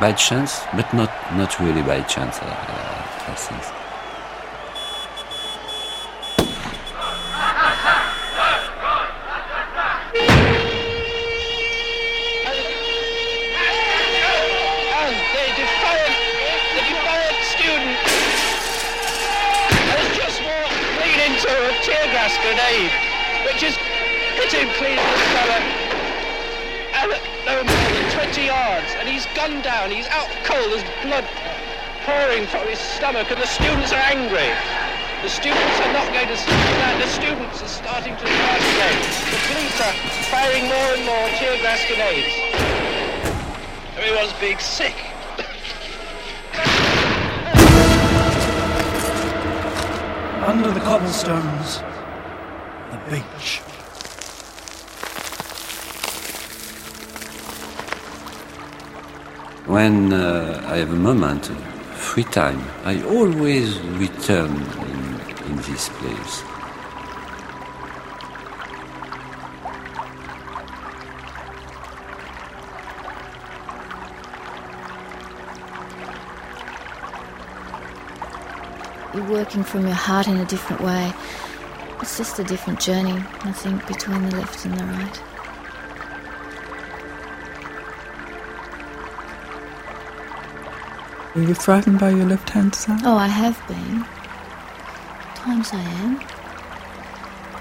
by 0.00 0.14
chance, 0.16 0.62
but 0.74 0.90
not, 0.94 1.10
not 1.36 1.60
really 1.60 1.82
by 1.82 2.00
chance, 2.02 2.38
I, 2.40 2.46
I, 2.46 3.32
I 3.32 3.34
think. 3.34 3.79
Police 24.80 24.96
of 24.96 25.12
the 25.12 25.28
stomach. 25.28 25.64
And 26.96 27.12
no 27.44 27.60
20 28.16 28.46
yards. 28.48 28.88
And 28.96 29.06
he's 29.06 29.26
gunned 29.36 29.62
down. 29.62 29.90
He's 29.90 30.06
out 30.08 30.32
cold. 30.48 30.72
There's 30.72 30.88
blood 31.04 31.28
pouring 32.08 32.46
from 32.46 32.66
his 32.66 32.78
stomach. 32.78 33.30
And 33.30 33.36
the 33.36 33.46
students 33.46 33.92
are 33.92 34.00
angry. 34.08 34.48
The 35.20 35.28
students 35.28 35.76
are 35.84 35.92
not 35.92 36.08
going 36.14 36.28
to 36.28 36.36
stand. 36.36 37.02
The 37.02 37.08
students 37.12 37.62
are 37.62 37.68
starting 37.68 38.16
to 38.16 38.24
fire. 38.24 38.96
The 39.28 39.40
police 39.52 39.76
are 39.84 39.92
firing 40.32 40.64
more 40.64 40.90
and 40.96 41.04
more 41.04 41.28
tear 41.36 41.60
gas 41.60 41.84
grenades. 41.84 42.32
Everyone's 44.00 44.32
being 44.40 44.56
sick. 44.56 44.96
Under 50.48 50.70
the 50.72 50.80
cobblestones, 50.80 51.84
the 52.90 53.10
beach. 53.10 53.60
When 59.70 60.12
uh, 60.12 60.66
I 60.66 60.78
have 60.78 60.90
a 60.90 60.96
moment, 60.96 61.46
free 61.94 62.24
time, 62.24 62.60
I 62.82 63.04
always 63.04 63.78
return 63.78 64.50
in, 64.50 65.20
in 65.48 65.56
this 65.58 65.88
place. 65.90 66.42
You're 79.14 79.30
working 79.30 79.62
from 79.62 79.86
your 79.86 79.94
heart 79.94 80.26
in 80.26 80.38
a 80.38 80.46
different 80.46 80.82
way. 80.82 81.12
It's 82.00 82.18
just 82.18 82.40
a 82.40 82.44
different 82.44 82.80
journey, 82.80 83.22
I 83.44 83.52
think, 83.52 83.86
between 83.86 84.28
the 84.28 84.36
left 84.36 84.64
and 84.64 84.76
the 84.76 84.84
right. 84.84 85.29
Are 91.34 91.42
you 91.42 91.54
frightened 91.54 92.00
by 92.00 92.10
your 92.10 92.26
left 92.26 92.50
hand 92.50 92.74
side? 92.74 93.00
Oh, 93.04 93.16
I 93.16 93.28
have 93.28 93.56
been. 93.68 94.04
Times 95.36 95.70
I 95.72 95.80
am. 95.80 96.18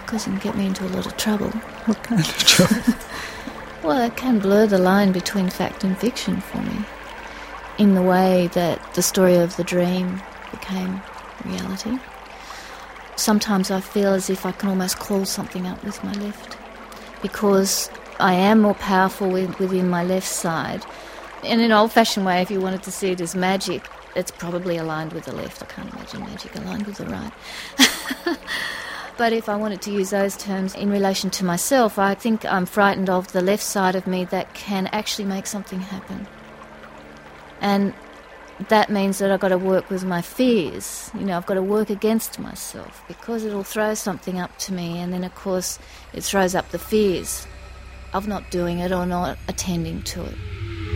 Because 0.01 0.25
it 0.25 0.31
can 0.31 0.39
get 0.39 0.57
me 0.57 0.65
into 0.65 0.85
a 0.85 0.89
lot 0.89 1.05
of 1.05 1.15
trouble. 1.17 1.51
What 1.85 2.01
kind 2.01 2.19
of 2.19 2.27
trouble? 2.27 2.93
Well, 3.83 4.05
it 4.05 4.17
can 4.17 4.39
blur 4.39 4.67
the 4.67 4.77
line 4.77 5.13
between 5.13 5.49
fact 5.49 5.85
and 5.85 5.97
fiction 5.97 6.41
for 6.41 6.57
me. 6.61 6.83
In 7.77 7.95
the 7.95 8.01
way 8.01 8.47
that 8.53 8.93
the 8.93 9.01
story 9.01 9.35
of 9.35 9.55
the 9.55 9.63
dream 9.63 10.21
became 10.51 11.01
reality. 11.45 11.97
Sometimes 13.15 13.71
I 13.71 13.79
feel 13.79 14.13
as 14.13 14.29
if 14.29 14.45
I 14.45 14.51
can 14.51 14.69
almost 14.69 14.99
call 14.99 15.25
something 15.25 15.65
up 15.65 15.81
with 15.83 16.03
my 16.03 16.11
left. 16.13 16.57
Because 17.21 17.89
I 18.19 18.33
am 18.33 18.61
more 18.61 18.73
powerful 18.73 19.29
with, 19.29 19.57
within 19.59 19.89
my 19.89 20.03
left 20.03 20.27
side. 20.27 20.85
In 21.43 21.61
an 21.61 21.71
old 21.71 21.91
fashioned 21.91 22.25
way, 22.25 22.41
if 22.41 22.51
you 22.51 22.59
wanted 22.59 22.83
to 22.83 22.91
see 22.91 23.11
it 23.11 23.21
as 23.21 23.33
magic, 23.33 23.87
it's 24.15 24.31
probably 24.31 24.77
aligned 24.77 25.13
with 25.13 25.25
the 25.25 25.33
left. 25.33 25.63
I 25.63 25.65
can't 25.67 25.91
imagine 25.93 26.21
magic 26.21 26.55
aligned 26.55 26.85
with 26.85 26.97
the 26.97 27.05
right. 27.05 27.31
but 29.17 29.31
if 29.31 29.47
I 29.47 29.55
wanted 29.55 29.81
to 29.83 29.91
use 29.91 30.09
those 30.09 30.35
terms 30.35 30.75
in 30.75 30.89
relation 30.89 31.29
to 31.31 31.45
myself, 31.45 31.97
I 31.97 32.13
think 32.15 32.45
I'm 32.45 32.65
frightened 32.65 33.09
of 33.09 33.31
the 33.31 33.41
left 33.41 33.63
side 33.63 33.95
of 33.95 34.05
me 34.05 34.25
that 34.25 34.53
can 34.53 34.87
actually 34.87 35.25
make 35.25 35.47
something 35.47 35.79
happen. 35.79 36.27
And 37.61 37.93
that 38.67 38.89
means 38.89 39.19
that 39.19 39.31
I've 39.31 39.39
got 39.39 39.49
to 39.49 39.57
work 39.57 39.89
with 39.89 40.03
my 40.03 40.21
fears. 40.21 41.09
You 41.13 41.21
know, 41.21 41.37
I've 41.37 41.45
got 41.45 41.53
to 41.53 41.63
work 41.63 41.89
against 41.89 42.37
myself 42.39 43.01
because 43.07 43.45
it'll 43.45 43.63
throw 43.63 43.93
something 43.93 44.39
up 44.39 44.57
to 44.59 44.73
me, 44.73 44.99
and 44.99 45.13
then, 45.13 45.23
of 45.23 45.33
course, 45.35 45.79
it 46.11 46.23
throws 46.23 46.53
up 46.53 46.69
the 46.69 46.79
fears 46.79 47.47
of 48.11 48.27
not 48.27 48.51
doing 48.51 48.79
it 48.79 48.91
or 48.91 49.05
not 49.05 49.37
attending 49.47 50.01
to 50.01 50.25
it. 50.25 50.35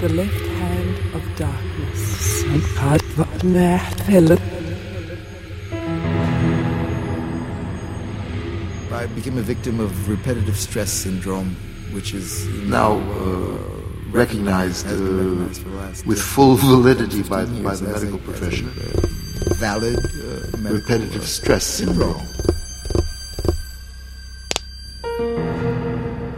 The 0.01 0.09
left 0.09 0.45
hand 0.59 0.97
of 1.15 1.23
darkness. 1.37 2.43
I 8.91 9.07
became 9.15 9.37
a 9.37 9.41
victim 9.41 9.79
of 9.79 10.09
repetitive 10.09 10.57
stress 10.57 10.91
syndrome, 10.91 11.55
which 11.91 12.13
is 12.13 12.47
now 12.67 12.97
uh, 12.97 13.57
recognized, 14.11 14.87
uh, 14.87 14.91
with 16.05 16.21
full 16.21 16.55
validity 16.55 17.23
by, 17.23 17.45
by 17.45 17.75
the 17.75 17.87
medical 17.91 18.19
profession. 18.19 18.69
valid 19.55 19.97
uh, 19.97 20.57
medical, 20.57 20.79
Repetitive 20.79 21.27
stress 21.27 21.65
syndrome. 21.65 22.21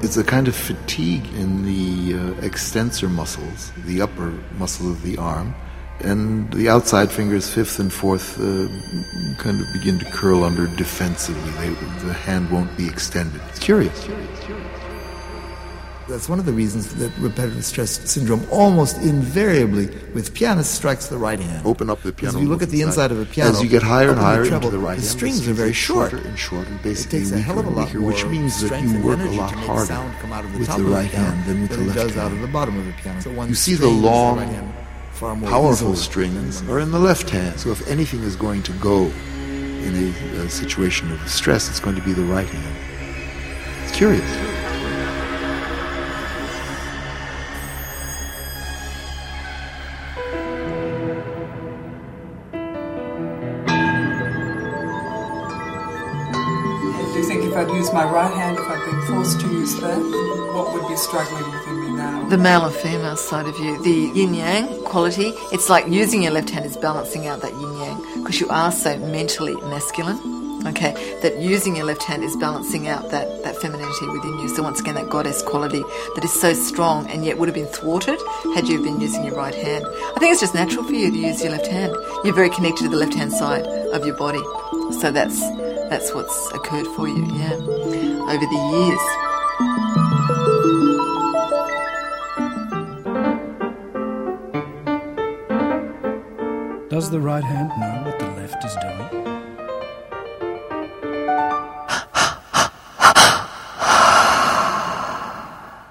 It's 0.06 0.18
a 0.18 0.24
kind 0.24 0.48
of 0.48 0.56
fatigue 0.56 1.26
in 1.34 1.66
the 1.66 2.14
uh, 2.14 2.46
extensor 2.46 3.10
muscles, 3.10 3.72
the 3.86 4.04
upper 4.04 4.38
muscle 4.60 4.92
of 4.92 5.02
the 5.02 5.18
arm, 5.18 5.56
and 6.02 6.54
the 6.54 6.70
outside 6.70 7.12
fingers, 7.12 7.52
fifth 7.52 7.80
and 7.80 7.92
fourth, 7.92 8.40
uh, 8.40 8.68
kind 9.42 9.60
of 9.60 9.66
begin 9.74 9.98
to 9.98 10.06
curl 10.12 10.44
under 10.44 10.68
defensively. 10.68 11.50
They, 11.54 11.70
the 12.06 12.14
hand 12.14 12.52
won't 12.52 12.78
be 12.78 12.88
extended. 12.88 13.42
It's 13.50 13.58
curious. 13.58 14.08
That's 16.08 16.30
one 16.30 16.38
of 16.38 16.46
the 16.46 16.54
reasons 16.54 16.94
that 16.96 17.12
repetitive 17.18 17.66
stress 17.66 17.90
syndrome 18.12 18.46
almost 18.52 18.98
invariably 18.98 19.88
with 20.14 20.36
pianists 20.36 20.72
strikes 20.76 21.08
the 21.08 21.18
right 21.18 21.40
hand. 21.40 21.66
Open 21.66 21.90
up 21.90 22.04
the 22.04 22.14
piano. 22.14 22.38
if 22.38 22.44
you 22.44 22.48
look 22.50 22.62
at 22.62 22.70
the 22.70 22.82
inside 22.84 23.12
of 23.12 23.20
a 23.20 23.26
piano, 23.26 23.52
as 23.52 23.64
you 23.64 23.68
get 23.70 23.82
higher 23.82 24.10
and 24.10 24.12
in 24.12 24.18
the 24.18 24.24
higher 24.24 24.46
treble, 24.46 24.68
into 24.68 24.78
the 24.78 24.84
right 24.84 25.00
the 25.00 25.04
strings 25.04 25.48
are 25.48 25.54
very 25.54 25.74
short. 25.74 26.12
shorter 26.12 26.28
and 26.28 26.38
shorter, 26.38 26.68
and 26.68 26.80
It 26.80 26.84
basically 26.84 27.20
takes 27.20 27.32
a 27.32 27.40
hell 27.40 27.58
of 27.58 27.66
a 27.66 27.70
lot 27.72 27.88
weaker, 27.88 28.00
more 28.02 28.12
which 28.12 28.24
means 28.26 28.62
that 28.62 28.84
you 28.84 29.02
work 29.02 29.20
a 29.20 29.24
lot 29.32 29.52
harder 29.52 29.86
sound 29.86 30.16
come 30.20 30.32
out 30.32 30.46
of 30.46 30.54
the 30.54 30.60
with 30.60 30.76
the 30.76 30.84
right 30.84 31.10
hand 31.10 31.44
than 31.46 31.62
with 31.64 31.72
the 31.72 31.82
it 31.82 31.88
left 31.88 31.96
does 32.00 32.12
hand. 32.14 32.22
out 32.22 32.32
of 32.34 32.42
the 32.42 32.48
bottom 32.50 32.78
of 32.78 32.86
the 32.86 32.94
piano. 32.94 33.22
So 33.22 33.32
You 33.32 33.56
see 33.56 33.72
the 33.72 33.78
strings 33.88 34.02
the 34.02 34.08
long, 34.08 34.38
right 34.38 34.48
hand 34.48 34.74
far 35.14 35.36
more 35.36 35.50
powerful 35.50 35.96
strings 35.96 36.62
are 36.70 36.80
in 36.80 36.92
the 36.92 37.00
left 37.00 37.30
hand. 37.32 37.60
So 37.60 37.72
if 37.72 37.88
anything 37.88 38.22
is 38.22 38.36
going 38.36 38.62
to 38.64 38.74
go 38.74 39.06
in 39.86 39.96
a, 39.96 40.38
a 40.44 40.50
situation 40.50 41.12
of 41.12 41.20
stress, 41.28 41.68
it's 41.68 41.80
going 41.80 41.96
to 41.96 42.02
be 42.04 42.14
the 42.14 42.26
right 42.26 42.48
hand. 42.48 43.84
It's 43.84 43.96
curious. 43.96 44.55
My 57.96 58.04
right 58.04 58.34
hand, 58.34 58.58
if 58.60 58.68
I'd 58.68 58.86
been 58.92 59.02
forced 59.04 59.40
to 59.40 59.48
use 59.48 59.74
that, 59.80 59.98
what 60.54 60.74
would 60.74 60.86
be 60.86 60.98
struggling 60.98 61.50
within 61.50 61.80
me 61.80 61.92
now? 61.96 62.28
The 62.28 62.38
male 62.38 62.66
and 62.66 62.76
female 62.76 63.16
side 63.16 63.48
of 63.48 63.58
you, 63.58 63.82
the 63.84 64.12
yin 64.20 64.34
yang 64.34 64.84
quality, 64.84 65.32
it's 65.54 65.70
like 65.70 65.88
using 65.88 66.22
your 66.22 66.34
left 66.34 66.50
hand 66.50 66.66
is 66.66 66.76
balancing 66.76 67.26
out 67.28 67.40
that 67.40 67.54
yin 67.54 67.78
yang 67.78 68.22
because 68.22 68.42
you 68.42 68.50
are 68.50 68.70
so 68.74 68.98
mentally 68.98 69.56
masculine. 69.72 70.20
Okay, 70.66 70.94
that 71.22 71.40
using 71.40 71.76
your 71.78 71.86
left 71.86 72.04
hand 72.04 72.24
is 72.24 72.36
balancing 72.36 72.88
out 72.88 73.12
that, 73.12 73.44
that 73.44 73.56
femininity 73.56 74.08
within 74.08 74.40
you. 74.40 74.50
So, 74.50 74.64
once 74.64 74.82
again, 74.82 74.96
that 74.96 75.10
goddess 75.10 75.44
quality 75.44 75.84
that 76.16 76.24
is 76.24 76.34
so 76.34 76.54
strong 76.54 77.08
and 77.08 77.24
yet 77.24 77.38
would 77.38 77.48
have 77.48 77.56
been 77.56 77.68
thwarted 77.68 78.20
had 78.56 78.68
you 78.68 78.82
been 78.82 79.00
using 79.00 79.24
your 79.24 79.36
right 79.36 79.54
hand. 79.54 79.86
I 79.86 80.20
think 80.20 80.32
it's 80.32 80.42
just 80.42 80.56
natural 80.56 80.84
for 80.84 80.94
you 80.94 81.12
to 81.12 81.18
use 81.18 81.42
your 81.44 81.52
left 81.52 81.68
hand. 81.68 81.94
You're 82.24 82.34
very 82.34 82.50
connected 82.50 82.86
to 82.86 82.90
the 82.90 82.98
left 82.98 83.14
hand 83.14 83.32
side 83.32 83.64
of 83.94 84.06
your 84.08 84.18
body. 84.18 84.42
So, 85.00 85.12
that's, 85.12 85.40
that's 85.90 86.14
what's 86.14 86.52
occurred 86.54 86.88
for 86.96 87.08
you, 87.08 87.26
yeah, 87.36 87.54
over 87.54 88.46
the 88.46 88.62
years. 88.74 89.00
Does 96.90 97.10
the 97.10 97.20
right 97.20 97.44
hand 97.44 97.70
know 97.78 98.04
what 98.10 98.20
the 98.20 98.28
left 98.32 98.64
is 98.64 98.76
doing? 98.82 99.26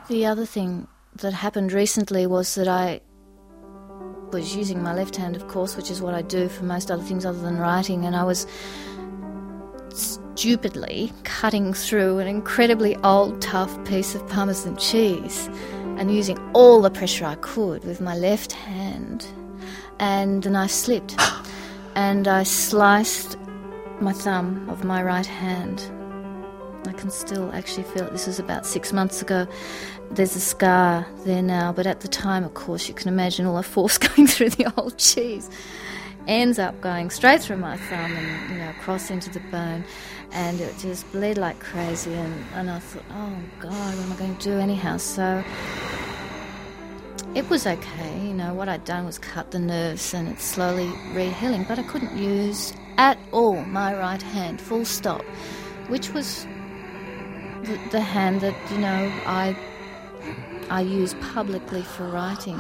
The 0.09 0.27
other 0.27 0.47
thing 0.47 0.89
that 1.17 1.33
happened 1.33 1.73
recently 1.73 2.27
was 2.27 2.55
that 2.55 2.69
I 2.69 3.01
was 4.33 4.57
using 4.57 4.83
my 4.83 4.95
left 4.95 5.17
hand, 5.17 5.37
of 5.37 5.47
course, 5.49 5.77
which 5.77 5.91
is 5.91 6.01
what 6.03 6.15
I 6.15 6.23
do 6.23 6.49
for 6.49 6.65
most 6.65 6.91
other 6.91 7.03
things 7.03 7.25
other 7.25 7.41
than 7.41 7.59
writing, 7.59 8.05
and 8.05 8.17
I 8.17 8.25
was 8.25 8.47
stupidly 10.45 11.11
cutting 11.25 11.73
through 11.73 12.19
an 12.19 12.27
incredibly 12.27 12.95
old, 12.97 13.41
tough 13.41 13.83
piece 13.87 14.15
of 14.15 14.29
Parmesan 14.29 14.77
cheese 14.77 15.49
and 15.97 16.15
using 16.15 16.39
all 16.53 16.83
the 16.83 16.91
pressure 16.91 17.25
I 17.25 17.37
could 17.37 17.83
with 17.87 18.03
my 18.03 18.15
left 18.15 18.53
hand, 18.53 19.27
and 19.99 20.43
the 20.43 20.51
knife 20.51 20.71
slipped, 20.71 21.19
and 21.95 22.29
I 22.29 22.43
sliced 22.43 23.39
my 24.03 24.13
thumb 24.13 24.69
of 24.69 24.85
my 24.85 25.03
right 25.03 25.25
hand. 25.25 25.81
I 26.87 26.93
can 26.93 27.09
still 27.09 27.51
actually 27.55 27.85
feel 27.85 28.03
it. 28.03 28.13
This 28.13 28.27
was 28.27 28.39
about 28.39 28.67
six 28.67 28.93
months 28.93 29.23
ago. 29.23 29.47
There's 30.11 30.37
a 30.37 30.41
scar 30.41 31.07
there 31.25 31.41
now, 31.41 31.73
but 31.73 31.87
at 31.87 32.01
the 32.01 32.09
time, 32.09 32.45
of 32.45 32.53
course, 32.53 32.87
you 32.87 32.93
can 32.93 33.09
imagine 33.09 33.47
all 33.47 33.57
the 33.57 33.63
force 33.63 33.97
going 34.09 34.27
through 34.27 34.51
the 34.51 34.71
old 34.77 34.99
cheese. 34.99 35.49
Ends 36.27 36.59
up 36.59 36.79
going 36.83 37.09
straight 37.09 37.41
through 37.41 37.57
my 37.57 37.79
thumb 37.79 38.13
and, 38.13 38.51
you 38.51 38.59
know, 38.59 38.71
across 38.71 39.11
into 39.11 39.31
the 39.31 39.41
bone. 39.51 39.85
And 40.35 40.61
it 40.61 40.77
just 40.79 41.11
bled 41.13 41.39
like 41.39 41.59
crazy. 41.61 42.13
And, 42.13 42.45
and 42.55 42.71
I 42.71 42.79
thought, 42.81 43.05
oh, 43.11 43.39
God, 43.61 43.73
what 43.73 44.05
am 44.05 44.13
I 44.13 44.17
going 44.17 44.37
to 44.37 44.45
do 44.45 44.59
anyhow? 44.59 44.97
So 44.99 45.43
it 47.35 47.49
was 47.49 47.67
okay. 47.67 48.27
You 48.27 48.35
know, 48.35 48.53
what 48.55 48.69
I'd 48.69 48.85
done 48.85 49.07
was 49.07 49.19
cut 49.19 49.51
the 49.51 49.59
nerves 49.59 50.13
and 50.15 50.29
it's 50.29 50.45
slowly 50.45 50.93
re-healing. 51.13 51.65
But 51.69 51.79
I 51.79 51.83
couldn't 51.85 52.17
use 52.17 52.75
at 52.97 53.19
all 53.33 53.65
my 53.65 53.95
right 53.95 54.23
hand, 54.23 54.61
full 54.61 54.85
stop, 54.85 55.23
which 55.89 56.13
was 56.13 56.47
the, 57.63 57.79
the 57.91 58.01
hand 58.01 58.41
that 58.41 58.55
you 58.71 58.79
know 58.79 59.13
I 59.27 59.57
I 60.71 60.81
use 60.81 61.15
publicly 61.15 61.83
for 61.83 62.09
writing. 62.09 62.59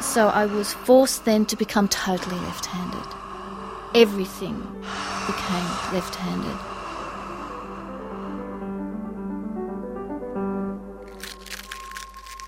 So 0.00 0.28
I 0.28 0.46
was 0.46 0.72
forced 0.72 1.24
then 1.24 1.44
to 1.46 1.56
become 1.56 1.88
totally 1.88 2.36
left-handed. 2.36 3.14
Everything 3.94 4.56
became 5.26 5.68
left 5.92 6.14
handed. 6.14 6.77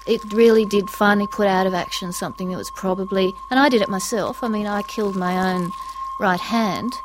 It 0.06 0.32
really 0.32 0.64
did 0.64 0.90
finally 0.90 1.26
put 1.26 1.46
out 1.46 1.66
of 1.66 1.74
action 1.74 2.12
something 2.12 2.50
that 2.50 2.56
was 2.56 2.70
probably, 2.70 3.34
and 3.50 3.60
I 3.60 3.68
did 3.68 3.82
it 3.82 3.88
myself. 3.88 4.42
I 4.42 4.48
mean, 4.48 4.66
I 4.66 4.82
killed 4.82 5.16
my 5.16 5.52
own 5.52 5.72
right 6.18 6.40
hand. 6.40 7.00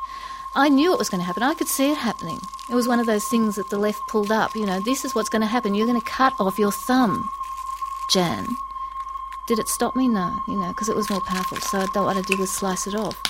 I 0.54 0.68
knew 0.70 0.92
it 0.92 0.98
was 0.98 1.10
going 1.10 1.20
to 1.20 1.26
happen. 1.26 1.42
I 1.42 1.54
could 1.54 1.68
see 1.68 1.90
it 1.90 1.98
happening. 1.98 2.40
It 2.70 2.74
was 2.74 2.88
one 2.88 2.98
of 2.98 3.06
those 3.06 3.28
things 3.28 3.56
that 3.56 3.68
the 3.68 3.78
left 3.78 4.00
pulled 4.08 4.32
up. 4.32 4.56
You 4.56 4.64
know, 4.64 4.80
this 4.80 5.04
is 5.04 5.14
what's 5.14 5.28
going 5.28 5.42
to 5.42 5.46
happen. 5.46 5.74
You're 5.74 5.86
going 5.86 6.00
to 6.00 6.06
cut 6.06 6.32
off 6.40 6.58
your 6.58 6.72
thumb, 6.72 7.28
Jan. 8.10 8.46
Did 9.46 9.58
it 9.58 9.68
stop 9.68 9.94
me? 9.94 10.08
No, 10.08 10.34
you 10.48 10.56
know, 10.56 10.68
because 10.68 10.88
it 10.88 10.96
was 10.96 11.10
more 11.10 11.20
powerful. 11.20 11.58
So 11.58 11.86
what 12.02 12.16
I 12.16 12.22
did 12.22 12.38
was 12.38 12.50
slice 12.50 12.86
it 12.86 12.94
off. 12.94 13.22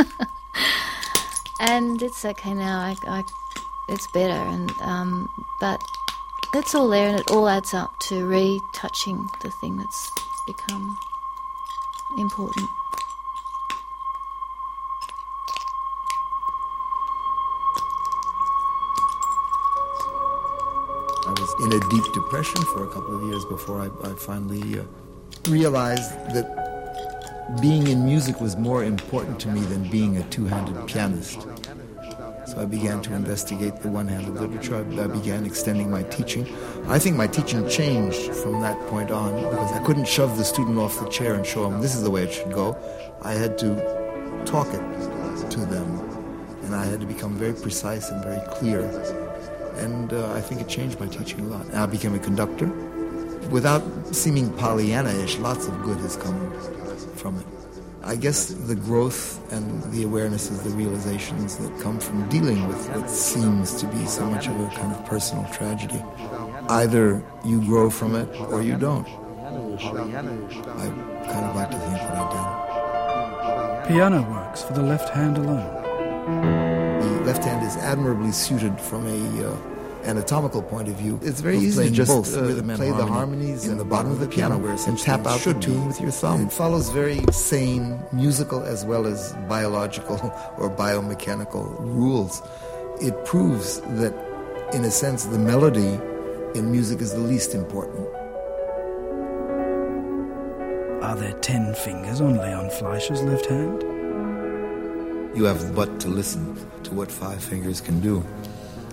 and 1.60 2.02
it's 2.02 2.24
okay 2.24 2.54
now. 2.54 2.80
I, 2.80 2.96
I 3.06 3.24
it's 3.88 4.06
better. 4.08 4.32
And 4.32 4.72
um, 4.80 5.28
but 5.60 5.80
it's 6.54 6.74
all 6.74 6.88
there, 6.88 7.08
and 7.08 7.20
it 7.20 7.30
all 7.30 7.48
adds 7.48 7.74
up 7.74 7.98
to 8.00 8.26
retouching 8.26 9.28
the 9.42 9.50
thing 9.50 9.76
that's 9.76 10.10
become 10.46 10.98
important. 12.18 12.68
I 21.26 21.32
was 21.38 21.54
in 21.60 21.72
a 21.72 21.90
deep 21.90 22.12
depression 22.12 22.62
for 22.62 22.84
a 22.84 22.88
couple 22.88 23.14
of 23.14 23.22
years 23.28 23.44
before 23.44 23.80
I, 23.80 24.10
I 24.10 24.14
finally 24.14 24.80
uh, 24.80 24.84
realized 25.48 26.10
that 26.34 26.56
being 27.60 27.86
in 27.86 28.04
music 28.04 28.40
was 28.40 28.56
more 28.56 28.82
important 28.82 29.38
to 29.40 29.48
me 29.48 29.60
than 29.60 29.88
being 29.90 30.16
a 30.16 30.22
two-handed 30.24 30.86
pianist. 30.88 31.46
So 32.50 32.60
I 32.60 32.64
began 32.64 33.00
to 33.02 33.14
investigate 33.14 33.76
the 33.76 33.88
one-handed 33.88 34.34
literature. 34.34 34.74
I, 34.76 35.06
began 35.06 35.46
extending 35.46 35.88
my 35.88 36.02
teaching. 36.02 36.44
I 36.88 36.98
think 36.98 37.16
my 37.16 37.28
teaching 37.28 37.68
changed 37.68 38.32
from 38.34 38.60
that 38.60 38.76
point 38.88 39.12
on 39.12 39.36
because 39.36 39.72
I 39.72 39.78
couldn't 39.84 40.08
shove 40.08 40.36
the 40.36 40.44
student 40.44 40.76
off 40.76 40.98
the 40.98 41.08
chair 41.08 41.34
and 41.34 41.46
show 41.46 41.70
him 41.70 41.80
this 41.80 41.94
is 41.94 42.02
the 42.02 42.10
way 42.10 42.24
it 42.24 42.32
should 42.32 42.52
go. 42.52 42.76
I 43.22 43.34
had 43.34 43.56
to 43.58 43.76
talk 44.44 44.66
it 44.66 45.50
to 45.50 45.60
them, 45.60 45.88
and 46.64 46.74
I 46.74 46.86
had 46.86 46.98
to 46.98 47.06
become 47.06 47.36
very 47.36 47.54
precise 47.54 48.10
and 48.10 48.20
very 48.24 48.44
clear 48.48 48.80
and 49.76 50.12
uh, 50.12 50.32
I 50.32 50.40
think 50.40 50.60
it 50.60 50.68
changed 50.68 50.98
my 51.00 51.06
teaching 51.06 51.40
a 51.40 51.44
lot. 51.44 51.66
And 51.66 51.76
I 51.76 51.86
became 51.86 52.14
a 52.14 52.18
conductor. 52.18 52.66
Without 53.50 53.82
seeming 54.14 54.52
Pollyanna-ish, 54.54 55.38
lots 55.38 55.66
of 55.66 55.82
good 55.82 55.98
has 55.98 56.16
come 56.16 56.52
from 57.16 57.38
it. 57.38 57.59
I 58.10 58.16
guess 58.16 58.48
the 58.48 58.74
growth 58.74 59.38
and 59.52 59.84
the 59.92 60.02
awarenesses, 60.02 60.64
the 60.64 60.70
realizations 60.70 61.56
that 61.58 61.80
come 61.80 62.00
from 62.00 62.28
dealing 62.28 62.66
with 62.66 62.88
what 62.88 63.08
seems 63.08 63.80
to 63.80 63.86
be 63.86 64.04
so 64.04 64.26
much 64.26 64.48
of 64.48 64.58
a 64.58 64.66
kind 64.74 64.92
of 64.92 65.06
personal 65.06 65.44
tragedy. 65.52 66.02
Either 66.68 67.22
you 67.44 67.60
grow 67.64 67.88
from 67.88 68.16
it 68.16 68.28
or 68.50 68.62
you 68.62 68.76
don't. 68.76 69.06
I 69.06 69.12
kind 71.30 71.46
of 71.46 71.54
like 71.54 71.70
to 71.70 71.78
think 71.78 71.98
that 71.98 72.16
I 72.16 73.84
Piano 73.86 74.28
works 74.28 74.64
for 74.64 74.72
the 74.72 74.82
left 74.82 75.10
hand 75.10 75.38
alone. 75.38 75.70
The 77.00 77.20
left 77.26 77.44
hand 77.44 77.64
is 77.64 77.76
admirably 77.76 78.32
suited 78.32 78.80
from 78.80 79.06
a 79.06 79.46
uh, 79.46 79.56
anatomical 80.04 80.62
point 80.62 80.88
of 80.88 80.94
view. 80.94 81.18
It's 81.22 81.40
very 81.40 81.58
easy 81.58 81.84
to 81.84 81.90
just 81.90 82.10
both, 82.10 82.36
uh, 82.36 82.42
rhythm 82.42 82.68
play 82.76 82.90
the 82.90 83.06
harmonies 83.06 83.66
in 83.66 83.78
the 83.78 83.84
bottom 83.84 84.10
of 84.10 84.20
the 84.20 84.28
piano 84.28 84.58
where 84.58 84.72
and 84.72 84.98
tap 84.98 85.26
out 85.26 85.40
the 85.40 85.54
tune 85.54 85.86
with 85.86 86.00
your 86.00 86.10
thumb. 86.10 86.46
It 86.46 86.52
follows 86.52 86.90
very 86.90 87.20
sane 87.32 88.00
musical 88.12 88.62
as 88.62 88.84
well 88.84 89.06
as 89.06 89.34
biological 89.48 90.16
or 90.58 90.70
biomechanical 90.70 91.78
rules. 91.80 92.42
It 93.00 93.24
proves 93.24 93.80
that, 93.80 94.14
in 94.72 94.84
a 94.84 94.90
sense, 94.90 95.24
the 95.24 95.38
melody 95.38 95.98
in 96.58 96.70
music 96.70 97.00
is 97.00 97.12
the 97.12 97.20
least 97.20 97.54
important. 97.54 98.08
Are 101.02 101.16
there 101.16 101.32
ten 101.40 101.74
fingers 101.74 102.20
on 102.20 102.36
Leon 102.36 102.70
Fleisher's 102.70 103.22
left 103.22 103.46
hand? 103.46 103.82
You 105.34 105.44
have 105.44 105.74
but 105.74 106.00
to 106.00 106.08
listen 106.08 106.56
to 106.82 106.94
what 106.94 107.10
five 107.10 107.42
fingers 107.42 107.80
can 107.80 108.00
do 108.00 108.24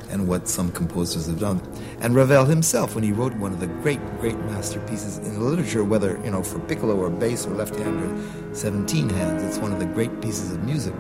and 0.10 0.28
what 0.28 0.48
some 0.48 0.72
composers 0.72 1.28
have 1.28 1.40
done. 1.40 1.62
And 2.02 2.16
Ravel 2.16 2.46
himself, 2.46 2.96
when 2.96 3.04
he 3.04 3.12
wrote 3.12 3.34
one 3.36 3.52
of 3.52 3.60
the 3.60 3.68
great, 3.68 4.00
great 4.20 4.38
masterpieces 4.38 5.18
in 5.18 5.40
literature, 5.40 5.84
whether, 5.84 6.20
you 6.24 6.32
know, 6.32 6.44
for 6.44 6.60
piccolo 6.60 6.96
or 6.96 7.10
bass 7.10 7.46
or 7.46 7.52
left 7.52 7.76
hand 7.76 8.04
or 8.04 8.56
17 8.56 9.10
hands, 9.10 9.44
it's 9.44 9.58
one 9.58 9.72
of 9.72 9.80
the 9.80 9.86
great 9.86 10.22
pieces 10.22 10.52
of 10.52 10.64
music. 10.64 10.94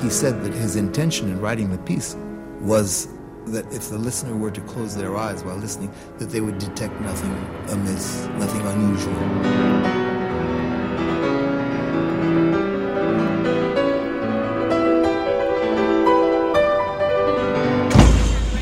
He 0.00 0.10
said 0.10 0.42
that 0.44 0.52
his 0.52 0.76
intention 0.76 1.28
in 1.28 1.40
writing 1.40 1.70
the 1.70 1.78
piece 1.78 2.16
was 2.60 3.08
that 3.46 3.64
if 3.72 3.90
the 3.90 3.98
listener 3.98 4.36
were 4.36 4.50
to 4.50 4.60
close 4.62 4.96
their 4.96 5.16
eyes 5.16 5.44
while 5.44 5.56
listening, 5.56 5.92
that 6.18 6.30
they 6.30 6.40
would 6.40 6.58
detect 6.58 7.00
nothing 7.00 7.32
amiss, 7.68 8.26
nothing 8.38 8.66
unusual. 8.66 10.05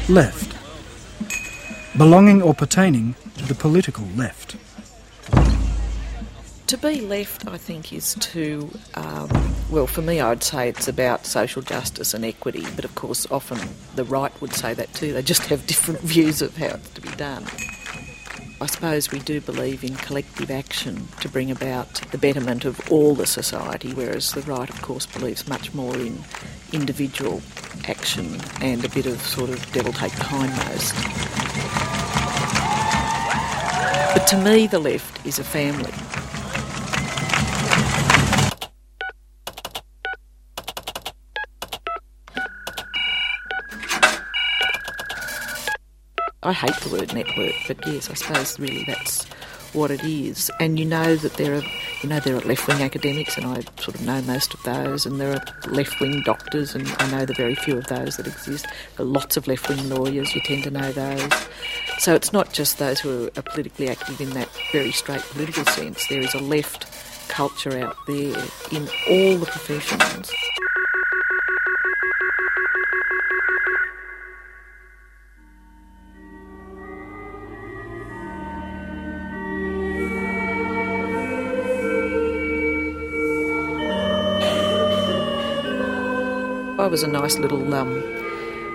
Left. 0.09 0.55
Belonging 1.97 2.43
or 2.43 2.53
pertaining 2.53 3.15
to 3.39 3.47
the 3.47 3.55
political 3.55 4.05
left. 4.15 4.55
To 6.67 6.77
be 6.77 7.01
left, 7.01 7.49
I 7.49 7.57
think, 7.57 7.91
is 7.91 8.15
to, 8.17 8.71
um, 8.97 9.31
well, 9.71 9.87
for 9.87 10.03
me, 10.03 10.21
I'd 10.21 10.43
say 10.43 10.69
it's 10.69 10.89
about 10.89 11.25
social 11.25 11.63
justice 11.63 12.13
and 12.13 12.23
equity, 12.23 12.67
but 12.77 12.85
of 12.85 12.95
course, 12.95 13.27
often 13.31 13.59
the 13.97 14.05
right 14.05 14.39
would 14.43 14.53
say 14.53 14.75
that 14.75 14.93
too. 14.93 15.15
They 15.15 15.23
just 15.23 15.47
have 15.47 15.67
different 15.67 16.01
views 16.03 16.43
of 16.43 16.55
how 16.59 16.75
it's 16.75 16.91
to 16.91 17.01
be 17.01 17.09
done. 17.11 17.47
I 18.61 18.67
suppose 18.67 19.11
we 19.11 19.21
do 19.21 19.41
believe 19.41 19.83
in 19.85 19.95
collective 19.97 20.51
action 20.51 21.09
to 21.23 21.31
bring 21.31 21.51
about 21.51 21.95
the 22.11 22.19
betterment 22.19 22.67
of 22.67 22.79
all 22.93 23.15
the 23.15 23.27
society, 23.27 23.95
whereas 23.95 24.33
the 24.33 24.43
right, 24.43 24.69
of 24.69 24.83
course, 24.83 25.07
believes 25.07 25.49
much 25.49 25.73
more 25.73 25.97
in 25.97 26.19
individual 26.73 27.41
action 27.89 28.41
and 28.61 28.85
a 28.85 28.89
bit 28.89 29.07
of 29.07 29.21
sort 29.23 29.51
of 29.51 29.73
devil 29.73 29.93
take 29.93 30.13
hindmost. 30.13 30.95
But 34.15 34.27
to 34.29 34.37
me, 34.39 34.67
the 34.67 34.79
left 34.79 35.27
is 35.27 35.39
a 35.39 35.45
family. 35.45 35.93
I 46.43 46.53
hate 46.53 46.77
the 46.83 46.91
word 46.91 47.15
network, 47.15 47.55
but 47.67 47.87
yes, 47.87 48.11
I 48.11 48.15
suppose 48.15 48.59
really 48.59 48.85
that's 48.87 49.27
what 49.75 49.91
it 49.91 50.03
is. 50.05 50.51
And 50.61 50.79
you 50.79 50.85
know 50.85 51.17
that 51.17 51.35
there 51.35 51.55
are, 51.55 51.63
you 52.03 52.09
know, 52.09 52.21
there 52.21 52.37
are 52.37 52.41
left-wing 52.41 52.83
academics, 52.83 53.37
and 53.37 53.47
I 53.47 53.63
sort 53.81 53.97
of 53.97 54.03
know 54.03 54.23
most 54.23 54.55
of 54.55 54.63
those, 54.63 55.05
and 55.05 55.21
there 55.21 55.33
are 55.33 55.45
left-wing 55.71 56.23
doctors, 56.25 56.75
and 56.75 56.89
I 56.99 57.11
know 57.11 57.25
the 57.27 57.35
very 57.35 57.55
few 57.55 57.77
of 57.77 57.87
those 57.87 58.17
that 58.17 58.27
exist. 58.27 58.67
There 58.97 59.05
are 59.05 59.09
lots 59.09 59.37
of 59.37 59.47
left-wing 59.47 59.89
lawyers, 59.89 60.35
you 60.35 60.41
tend 60.43 60.65
to 60.65 60.71
know 60.71 60.93
those. 60.93 61.33
So 61.99 62.15
it's 62.15 62.33
not 62.33 62.53
just 62.53 62.79
those 62.79 63.01
who 63.01 63.31
are 63.37 63.43
politically 63.43 63.89
active 63.89 64.21
in 64.21 64.31
that 64.31 64.49
very 64.73 64.93
straight 64.93 65.23
political 65.23 65.65
sense. 65.67 66.07
There 66.09 66.21
is 66.21 66.35
a 66.35 66.41
left 66.41 66.87
culture 67.29 67.79
out 67.79 67.97
there 68.07 68.37
in 68.71 68.89
all 69.09 69.39
the 69.39 69.47
professions. 69.47 70.31
I 86.85 86.87
was 86.87 87.03
a 87.03 87.09
nice 87.09 87.39
little, 87.39 87.73
um, 87.73 87.95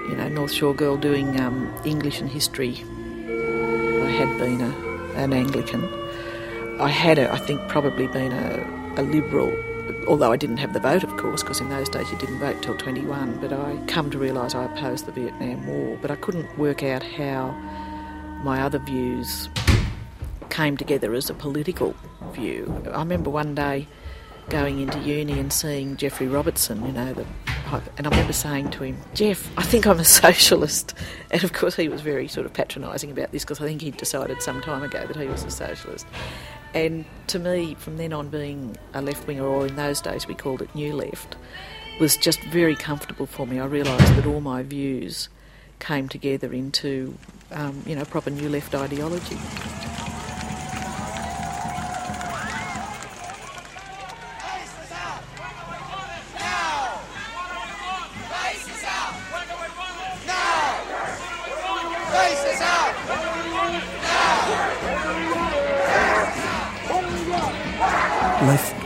you 0.10 0.16
know, 0.16 0.28
North 0.30 0.51
Shore 0.51 0.74
girl 0.74 0.97
doing 0.97 1.39
um, 1.39 1.72
English 1.86 2.20
and 2.20 2.28
history. 2.28 2.84
I 3.28 4.10
had 4.10 4.36
been 4.39 4.62
a, 4.62 4.74
an 5.14 5.32
Anglican. 5.32 5.88
I 6.82 6.88
had, 6.88 7.20
a, 7.20 7.32
I 7.32 7.38
think, 7.38 7.62
probably 7.68 8.07
been 8.07 8.32
a, 8.32 8.99
a 8.99 9.03
liberal, 9.03 9.55
although 10.07 10.32
I 10.32 10.38
didn't 10.38 10.57
have 10.57 10.74
the 10.74 10.80
vote, 10.80 11.03
of 11.03 11.16
course, 11.18 11.43
because 11.43 11.62
in 11.62 11.70
those 11.70 11.88
days 11.88 12.10
you 12.12 12.18
didn't 12.18 12.39
vote 12.39 12.64
till 12.64 12.76
21. 12.76 13.41
But 13.41 13.53
I 13.53 13.80
come 13.86 14.10
to 14.10 14.18
realise 14.18 14.55
I 14.55 14.64
opposed 14.64 15.05
the 15.05 15.12
Vietnam 15.12 15.68
War, 15.68 15.95
but 16.01 16.10
I 16.10 16.16
couldn't 16.16 16.57
work 16.57 16.82
out 16.82 17.03
how 17.03 17.51
my 18.41 18.64
other 18.64 18.80
views 18.80 19.49
came 20.49 20.78
together 20.78 21.14
as 21.14 21.30
a 21.30 21.36
political 21.36 21.93
view. 22.34 22.84
I 22.91 22.97
remember 22.97 23.30
one 23.30 23.53
day 23.53 23.88
going 24.49 24.80
into 24.80 24.97
uni 24.97 25.39
and 25.39 25.53
seeing 25.53 25.95
Geoffrey 25.95 26.28
Robertson, 26.28 26.84
you 26.88 26.91
know, 26.91 27.14
the 27.14 27.28
and 27.97 28.07
I 28.07 28.09
remember 28.09 28.34
saying 28.34 28.72
to 28.72 28.84
him, 28.84 28.97
Geoff, 29.13 29.49
I 29.57 29.63
think 29.63 29.86
I'm 29.86 29.99
a 29.99 30.03
socialist. 30.24 30.93
And 31.32 31.43
of 31.43 31.53
course, 31.53 31.76
he 31.76 31.89
was 31.89 32.01
very 32.01 32.28
sort 32.28 32.45
of 32.45 32.53
patronising 32.53 33.11
about 33.11 33.32
this 33.32 33.43
because 33.43 33.61
I 33.61 33.65
think 33.65 33.82
he'd 33.82 33.97
decided 33.97 34.41
some 34.41 34.61
time 34.61 34.84
ago 34.84 35.05
that 35.05 35.15
he 35.15 35.28
was 35.28 35.43
a 35.43 35.51
socialist. 35.51 36.05
And 36.74 37.05
to 37.28 37.39
me, 37.39 37.76
from 37.76 37.97
then 37.97 38.13
on, 38.13 38.30
being 38.30 38.78
a 38.93 39.01
left 39.01 39.28
winger, 39.28 39.45
or 39.45 39.67
in 39.67 39.76
those 39.76 40.01
days 40.01 40.28
we 40.28 40.36
called 40.36 40.61
it 40.61 40.74
New 40.76 40.93
Left, 40.93 41.36
was 41.99 42.15
just 42.15 42.41
very 42.43 42.76
comfortable 42.76 43.26
for 43.26 43.47
me. 43.47 43.59
I 43.59 43.65
realised 43.65 44.15
that 44.15 44.26
all 44.26 44.41
my 44.41 44.63
views 44.63 45.30
came 45.80 46.07
together 46.07 46.53
into, 46.53 47.17
um, 47.51 47.84
you 47.86 47.95
know, 47.95 48.05
proper 48.05 48.30
New 48.30 48.49
Left 48.49 48.76
ideology. 48.76 49.38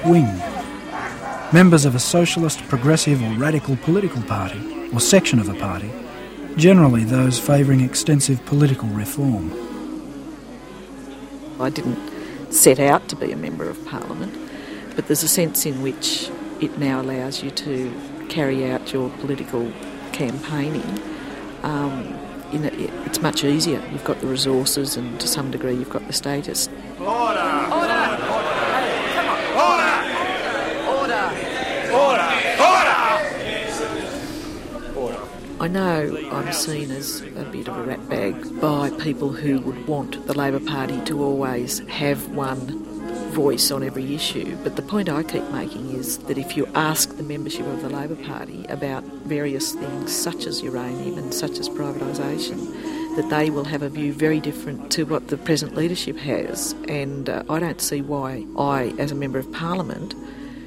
Wing. 0.05 0.27
Members 1.53 1.85
of 1.85 1.95
a 1.95 1.99
socialist, 1.99 2.59
progressive, 2.67 3.21
or 3.21 3.33
radical 3.33 3.75
political 3.77 4.21
party, 4.23 4.89
or 4.91 4.99
section 4.99 5.39
of 5.39 5.49
a 5.49 5.55
party, 5.55 5.91
generally 6.55 7.03
those 7.03 7.39
favouring 7.39 7.81
extensive 7.81 8.43
political 8.45 8.87
reform. 8.89 9.51
I 11.59 11.69
didn't 11.69 11.99
set 12.51 12.79
out 12.79 13.07
to 13.09 13.15
be 13.15 13.31
a 13.31 13.35
member 13.35 13.69
of 13.69 13.83
parliament, 13.85 14.33
but 14.95 15.07
there's 15.07 15.23
a 15.23 15.27
sense 15.27 15.65
in 15.65 15.81
which 15.81 16.29
it 16.59 16.77
now 16.77 17.01
allows 17.01 17.43
you 17.43 17.51
to 17.51 17.93
carry 18.29 18.71
out 18.71 18.91
your 18.91 19.09
political 19.09 19.71
campaigning. 20.11 20.99
Um, 21.63 22.19
a, 22.51 23.05
it's 23.05 23.21
much 23.21 23.43
easier. 23.43 23.81
You've 23.91 24.03
got 24.03 24.19
the 24.19 24.27
resources, 24.27 24.97
and 24.97 25.19
to 25.19 25.27
some 25.27 25.49
degree, 25.51 25.73
you've 25.73 25.89
got 25.89 26.05
the 26.07 26.13
status. 26.13 26.69
Order! 26.99 27.69
Order! 27.71 28.03
I 35.62 35.62
know 35.74 36.30
I'm 36.32 36.53
seen 36.53 36.91
as 36.91 37.21
a 37.21 37.45
bit 37.51 37.67
of 37.67 37.76
a 37.76 37.95
ratbag 37.95 38.61
by 38.61 38.91
people 39.03 39.30
who 39.34 39.59
would 39.61 39.88
want 39.88 40.28
the 40.28 40.38
Labor 40.38 40.59
Party 40.59 41.01
to 41.05 41.24
always 41.24 41.80
have 41.88 42.30
one 42.30 42.84
voice 43.32 43.71
on 43.71 43.82
every 43.82 44.13
issue. 44.13 44.55
But 44.63 44.76
the 44.76 44.84
point 44.84 45.09
I 45.09 45.24
keep 45.24 45.43
making 45.49 45.89
is 45.95 46.19
that 46.19 46.38
if 46.38 46.55
you 46.55 46.67
ask 46.76 47.17
the 47.17 47.24
membership 47.24 47.65
of 47.65 47.82
the 47.82 47.89
Labor 47.89 48.15
Party 48.15 48.65
about 48.69 49.03
various 49.03 49.74
things 49.74 50.15
such 50.15 50.45
as 50.45 50.61
uranium 50.61 51.17
and 51.17 51.34
such 51.34 51.57
as 51.57 51.67
privatisation, 51.69 53.15
that 53.15 53.32
they 53.32 53.49
will 53.49 53.65
have 53.65 53.82
a 53.82 53.89
view 53.89 54.13
very 54.13 54.39
different 54.39 54.91
to 54.91 55.05
what 55.05 55.30
the 55.30 55.38
present 55.38 55.76
leadership 55.76 56.17
has. 56.17 56.74
And 56.88 57.30
uh, 57.30 57.43
I 57.49 57.59
don't 57.59 57.82
see 57.82 58.03
why 58.03 58.45
I, 58.59 58.93
as 58.99 59.11
a 59.11 59.15
member 59.15 59.39
of 59.39 59.51
Parliament, 59.51 60.13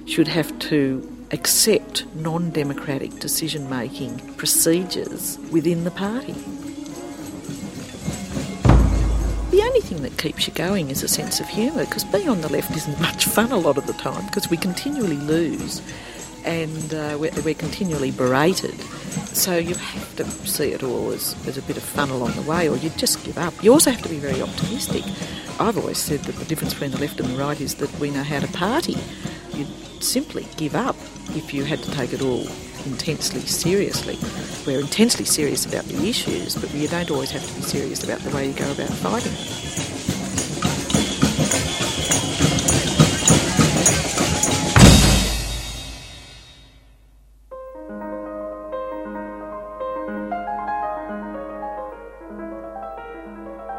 should 0.06 0.26
have 0.26 0.58
to 0.58 1.15
accept 1.30 2.04
non 2.14 2.50
democratic 2.50 3.18
decision 3.18 3.68
making 3.68 4.18
procedures 4.36 5.38
within 5.50 5.84
the 5.84 5.90
party. 5.90 6.34
The 9.50 9.62
only 9.62 9.80
thing 9.80 10.02
that 10.02 10.18
keeps 10.18 10.46
you 10.46 10.52
going 10.52 10.90
is 10.90 11.02
a 11.02 11.08
sense 11.08 11.40
of 11.40 11.48
humour 11.48 11.84
because 11.84 12.04
being 12.04 12.28
on 12.28 12.40
the 12.40 12.52
left 12.52 12.76
isn't 12.76 13.00
much 13.08 13.24
fun 13.24 13.52
a 13.52 13.56
lot 13.56 13.78
of 13.78 13.86
the 13.86 13.94
time 13.94 14.24
because 14.26 14.50
we 14.50 14.56
continually 14.56 15.16
lose 15.16 15.80
and 16.44 16.94
uh, 16.94 17.16
we're, 17.18 17.32
we're, 17.44 17.54
continually 17.54 18.12
berated. 18.12 18.78
So 19.34 19.56
you 19.56 19.74
have 19.74 20.16
to 20.16 20.24
see 20.46 20.72
it 20.72 20.84
all 20.84 21.10
as, 21.10 21.34
as 21.48 21.58
a 21.58 21.62
bit 21.62 21.76
of 21.76 21.82
fun 21.82 22.10
along 22.10 22.32
the 22.32 22.42
way 22.42 22.68
or 22.68 22.76
you 22.76 22.90
just 22.90 23.24
give 23.24 23.36
up. 23.36 23.52
You 23.64 23.72
also 23.72 23.90
have 23.90 24.02
to 24.02 24.08
be 24.08 24.18
very 24.18 24.40
optimistic. 24.40 25.02
I've 25.58 25.76
always 25.76 25.98
said 25.98 26.20
that 26.20 26.36
the 26.36 26.44
difference 26.44 26.74
between 26.74 26.92
the 26.92 26.98
left 26.98 27.18
and 27.18 27.28
the 27.30 27.36
right 27.36 27.60
is 27.60 27.74
that 27.76 27.92
we 27.98 28.10
know 28.10 28.22
how 28.22 28.38
to 28.38 28.48
party. 28.48 28.96
Simply 30.06 30.46
give 30.56 30.76
up 30.76 30.94
if 31.30 31.52
you 31.52 31.64
had 31.64 31.80
to 31.80 31.90
take 31.90 32.12
it 32.12 32.22
all 32.22 32.46
intensely 32.86 33.40
seriously. 33.40 34.16
We're 34.64 34.80
intensely 34.80 35.24
serious 35.24 35.66
about 35.66 35.84
the 35.86 36.08
issues, 36.08 36.54
but 36.54 36.72
you 36.72 36.86
don't 36.86 37.10
always 37.10 37.32
have 37.32 37.44
to 37.44 37.54
be 37.54 37.62
serious 37.62 38.04
about 38.04 38.20
the 38.20 38.30
way 38.30 38.46
you 38.46 38.54
go 38.54 38.70
about 38.70 38.88
fighting 38.88 39.32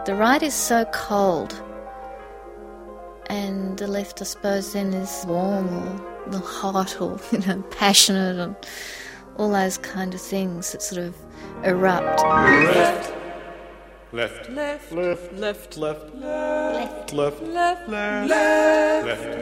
The 0.06 0.16
right 0.16 0.44
is 0.44 0.54
so 0.54 0.84
cold, 0.92 1.60
and 3.30 3.78
the 3.78 3.88
left, 3.88 4.22
I 4.22 4.26
suppose, 4.26 4.74
then 4.74 4.94
is 4.94 5.26
warm 5.26 6.17
the 6.32 6.40
hot 6.40 7.02
or 7.02 7.20
you 7.32 7.40
know 7.40 7.62
passionate 7.72 8.38
and 8.38 8.56
all 9.38 9.52
those 9.52 9.78
kind 9.78 10.14
of 10.14 10.22
things 10.22 10.72
that 10.72 10.82
sort 10.82 11.02
of 11.02 11.16
erupt. 11.64 12.22
Left. 12.22 13.14
Left. 14.14 14.50
Left. 14.50 14.92
Left. 14.92 15.34
Left. 15.34 15.78
Left. 15.78 15.78
Left. 15.78 17.14
Left. 17.14 17.14
Left. 17.14 17.88
Left. 17.88 17.88
Left. 17.88 19.38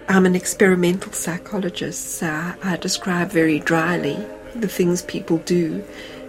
I'm 0.10 0.26
an 0.26 0.36
experimental 0.36 1.12
psychologist, 1.12 2.18
so 2.18 2.54
I 2.64 2.78
describe 2.78 3.30
very 3.30 3.60
dryly 3.60 4.18
the 4.56 4.68
things 4.68 5.04
people 5.04 5.38
do 5.38 5.84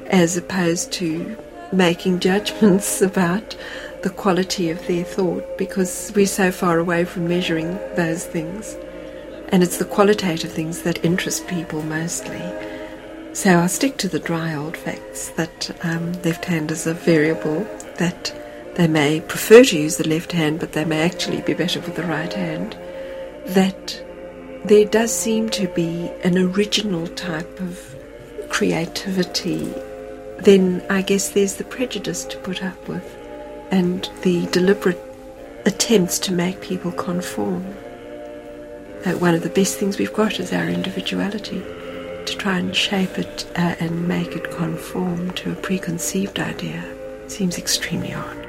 as 0.09 0.37
opposed 0.37 0.93
to 0.93 1.35
making 1.73 2.21
judgments 2.21 3.01
about 3.01 3.57
the 4.03 4.11
quality 4.11 4.71
of 4.71 4.87
their 4.87 5.05
thought 5.05 5.59
because 5.59 6.13
we're 6.15 6.27
so 6.27 6.51
far 6.51 6.79
away 6.79 7.05
from 7.05 7.29
measuring 7.29 7.75
those 7.97 8.25
things. 8.25 8.77
And 9.49 9.63
it's 9.63 9.79
the 9.79 9.85
qualitative 9.85 10.53
things 10.53 10.83
that 10.83 11.05
interest 11.05 11.47
people 11.49 11.83
mostly. 11.83 12.41
So 13.33 13.51
I'll 13.59 13.69
stick 13.69 13.97
to 13.99 14.09
the 14.09 14.19
dry 14.19 14.55
old 14.55 14.77
facts 14.77 15.29
that 15.31 15.71
um, 15.85 16.13
left 16.23 16.45
handers 16.45 16.87
are 16.87 16.95
variable, 16.95 17.61
that 17.99 18.35
they 18.75 18.89
may 18.89 19.21
prefer 19.21 19.65
to 19.65 19.79
use 19.79 19.97
the 19.97 20.09
left 20.09 20.33
hand, 20.33 20.61
but 20.61 20.73
they 20.73 20.85
may 20.85 21.03
actually 21.03 21.43
be 21.43 21.55
better 21.55 21.81
with 21.81 21.97
the 21.97 22.05
right 22.05 22.33
hand, 22.33 22.77
that 23.47 24.03
there 24.65 24.85
does 24.85 25.15
seem 25.17 25.49
to 25.51 25.69
be 25.69 26.11
an 26.25 26.39
original 26.39 27.07
type 27.09 27.61
of 27.61 27.97
creativity. 28.49 29.73
Then 30.41 30.85
I 30.91 31.03
guess 31.03 31.31
there's 31.31 31.57
the 31.57 31.65
prejudice 31.65 32.25
to 32.25 32.39
put 32.39 32.63
up 32.63 32.89
with 32.89 33.20
and 33.71 34.09
the 34.23 34.47
deliberate 34.47 35.01
attempts 35.67 36.19
to 36.21 36.33
make 36.33 36.61
people 36.61 36.93
conform. 36.93 37.65
Uh, 39.05 39.13
one 39.13 39.35
of 39.35 39.43
the 39.43 39.51
best 39.51 39.79
things 39.79 39.99
we've 39.99 40.13
got 40.13 40.39
is 40.41 40.53
our 40.53 40.69
individuality, 40.69 41.61
to 42.27 42.37
try 42.37 42.59
and 42.59 42.77
shape 42.77 43.19
it 43.19 43.47
uh, 43.57 43.75
and 43.81 44.07
make 44.07 44.37
it 44.37 44.51
conform 44.51 45.31
to 45.33 45.53
a 45.53 45.57
preconceived 45.57 46.39
idea 46.39 46.85
seems 47.29 47.59
extremely 47.59 48.13
odd. 48.13 48.40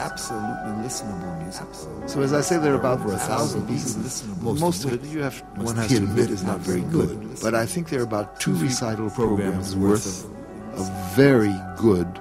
Absolutely 0.00 0.72
listenable 0.84 1.42
music. 1.42 1.66
So 2.08 2.22
as 2.22 2.32
I 2.32 2.40
say, 2.40 2.58
there 2.58 2.72
are 2.72 2.80
about 2.80 3.00
over 3.00 3.12
a 3.12 3.18
thousand 3.18 3.68
pieces. 3.68 4.24
Most, 4.40 4.60
most 4.60 4.84
of 4.84 4.92
it, 4.94 5.04
you 5.04 5.20
have 5.20 5.38
one 5.56 5.76
has 5.76 5.88
to 5.88 5.96
admit, 5.98 6.30
is 6.30 6.42
not 6.42 6.60
very 6.60 6.80
good. 6.80 7.38
But 7.42 7.54
I 7.54 7.66
think 7.66 7.90
there 7.90 8.00
are 8.00 8.04
about 8.04 8.40
two 8.40 8.54
recital 8.54 9.10
programs 9.10 9.76
worth 9.76 10.24
of 10.74 10.88
very 11.14 11.54
good 11.76 12.20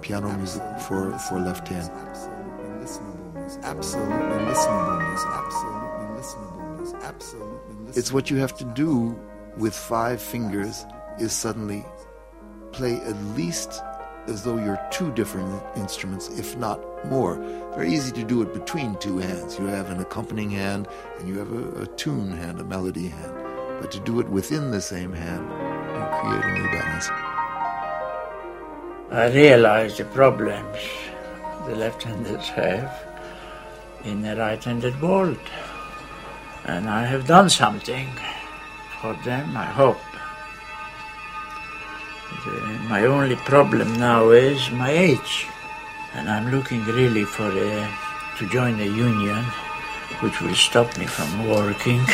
piano 0.00 0.32
music 0.36 0.62
for, 0.80 1.16
for 1.18 1.38
left 1.40 1.68
hand. 1.68 1.90
Absolutely 3.62 4.14
listenable 4.48 5.08
music. 5.08 5.28
Absolutely 5.42 6.06
listenable 6.16 6.78
music. 6.78 7.00
Absolutely 7.02 7.74
listenable. 7.74 7.96
It's 7.96 8.12
what 8.12 8.30
you 8.30 8.36
have 8.38 8.56
to 8.58 8.64
do 8.64 9.18
with 9.56 9.74
five 9.74 10.22
fingers 10.22 10.84
is 11.18 11.32
suddenly 11.32 11.84
play 12.72 12.94
at 12.96 13.16
least 13.36 13.82
as 14.26 14.44
though 14.44 14.56
you're 14.56 14.80
two 14.90 15.12
different 15.12 15.62
instruments, 15.76 16.28
if 16.38 16.56
not 16.56 16.80
more. 17.06 17.36
Very 17.74 17.92
easy 17.92 18.12
to 18.12 18.24
do 18.24 18.42
it 18.42 18.52
between 18.54 18.96
two 18.96 19.18
hands. 19.18 19.58
You 19.58 19.66
have 19.66 19.90
an 19.90 20.00
accompanying 20.00 20.50
hand 20.50 20.88
and 21.18 21.28
you 21.28 21.38
have 21.38 21.52
a, 21.52 21.82
a 21.82 21.86
tune 21.86 22.30
hand, 22.30 22.60
a 22.60 22.64
melody 22.64 23.08
hand. 23.08 23.32
But 23.80 23.90
to 23.92 24.00
do 24.00 24.20
it 24.20 24.28
within 24.28 24.70
the 24.70 24.80
same 24.80 25.12
hand, 25.12 25.42
you 25.42 26.20
create 26.20 26.44
a 26.44 26.58
new 26.58 26.70
balance. 26.70 27.08
I 29.10 29.30
realize 29.34 29.98
the 29.98 30.04
problems 30.04 30.78
the 31.66 31.76
left-handers 31.76 32.48
have 32.48 33.04
in 34.04 34.22
the 34.22 34.36
right-handed 34.36 35.00
world. 35.02 35.38
And 36.64 36.88
I 36.88 37.04
have 37.04 37.26
done 37.26 37.50
something 37.50 38.08
for 39.00 39.14
them, 39.24 39.56
I 39.56 39.64
hope. 39.64 39.98
My 42.88 43.06
only 43.06 43.36
problem 43.36 43.98
now 43.98 44.30
is 44.30 44.70
my 44.70 44.90
age, 44.90 45.46
and 46.14 46.28
I'm 46.28 46.50
looking 46.50 46.84
really 46.84 47.24
for 47.24 47.48
a, 47.48 47.88
to 48.38 48.48
join 48.48 48.80
a 48.80 48.84
union 48.84 49.44
which 50.20 50.40
will 50.40 50.54
stop 50.54 50.96
me 50.98 51.06
from 51.06 51.48
working 51.48 51.98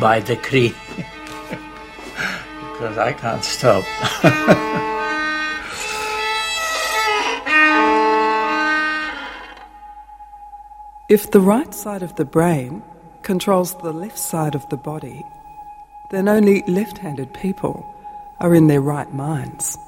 by 0.00 0.20
decree. 0.20 0.74
because 2.72 2.96
I 2.96 3.12
can't 3.12 3.44
stop. 3.44 3.84
If 11.10 11.32
the 11.32 11.40
right 11.40 11.74
side 11.74 12.04
of 12.04 12.14
the 12.14 12.24
brain 12.24 12.84
controls 13.22 13.74
the 13.74 13.92
left 13.92 14.16
side 14.16 14.54
of 14.54 14.68
the 14.68 14.76
body, 14.76 15.26
then 16.10 16.28
only 16.28 16.62
left 16.68 16.98
handed 16.98 17.34
people 17.34 17.84
are 18.40 18.54
in 18.54 18.66
their 18.66 18.80
right 18.80 19.12
minds. 19.12 19.78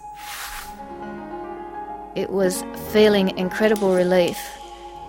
It 2.14 2.30
was 2.30 2.62
feeling 2.90 3.36
incredible 3.38 3.94
relief 3.94 4.38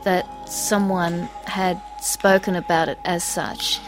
that 0.04 0.26
someone 0.48 1.30
had 1.46 1.82
spoken 2.00 2.56
about 2.56 2.88
it 2.88 2.98
as 3.06 3.24
such. 3.24 3.80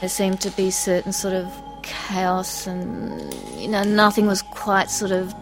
There 0.00 0.08
seemed 0.08 0.40
to 0.40 0.50
be 0.50 0.70
certain 0.70 1.12
sort 1.12 1.34
of 1.34 1.52
chaos 1.82 2.66
and, 2.66 3.32
you 3.56 3.68
know, 3.68 3.84
nothing 3.84 4.26
was 4.26 4.42
quite 4.42 4.90
sort 4.90 5.12
of 5.12 5.32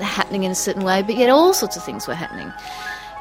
happening 0.00 0.44
in 0.44 0.52
a 0.52 0.56
certain 0.56 0.84
way, 0.84 1.02
but 1.02 1.16
yet 1.16 1.30
all 1.30 1.52
sorts 1.52 1.76
of 1.76 1.84
things 1.84 2.06
were 2.06 2.14
happening. 2.14 2.52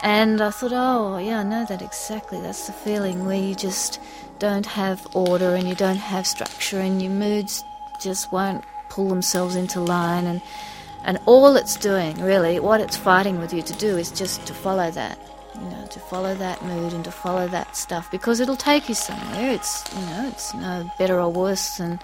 And 0.04 0.42
I 0.42 0.50
thought, 0.50 0.72
oh, 0.74 1.18
yeah, 1.18 1.40
I 1.40 1.44
know 1.44 1.66
that 1.66 1.82
exactly. 1.82 2.40
That's 2.42 2.68
the 2.68 2.74
feeling 2.74 3.26
where 3.26 3.38
you 3.38 3.54
just 3.54 4.00
don't 4.40 4.66
have 4.66 5.06
order 5.14 5.54
and 5.56 5.68
you 5.68 5.76
don't 5.76 5.98
have 5.98 6.26
structure 6.26 6.80
and 6.80 7.02
your 7.02 7.12
moods 7.12 7.64
just 8.00 8.32
won't 8.32 8.64
pull 8.92 9.08
themselves 9.08 9.56
into 9.56 9.80
line. 9.80 10.26
And, 10.28 10.42
and 11.06 11.18
all 11.26 11.56
it's 11.56 11.76
doing, 11.78 12.22
really, 12.22 12.60
what 12.60 12.82
it's 12.82 12.98
fighting 12.98 13.40
with 13.40 13.54
you 13.54 13.62
to 13.62 13.74
do 13.74 13.98
is 13.98 14.12
just 14.12 14.46
to 14.48 14.54
follow 14.54 14.92
that. 14.92 15.18
You 15.56 15.70
know, 15.70 15.86
to 15.88 16.00
follow 16.00 16.34
that 16.36 16.64
mood 16.64 16.94
and 16.94 17.04
to 17.04 17.12
follow 17.12 17.48
that 17.50 17.76
stuff 17.76 18.10
because 18.10 18.40
it'll 18.40 18.56
take 18.56 18.88
you 18.88 18.96
somewhere. 18.96 19.52
It's, 19.52 19.84
you 19.94 20.06
know, 20.06 20.30
it's 20.30 20.54
no 20.54 20.90
better 20.98 21.20
or 21.20 21.30
worse 21.30 21.78
than 21.78 22.00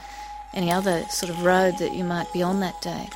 any 0.53 0.69
other 0.69 1.03
sort 1.09 1.29
of 1.29 1.43
road 1.43 1.77
that 1.77 1.93
you 1.93 2.03
might 2.03 2.31
be 2.33 2.43
on 2.43 2.59
that 2.59 2.79
day. 2.81 3.07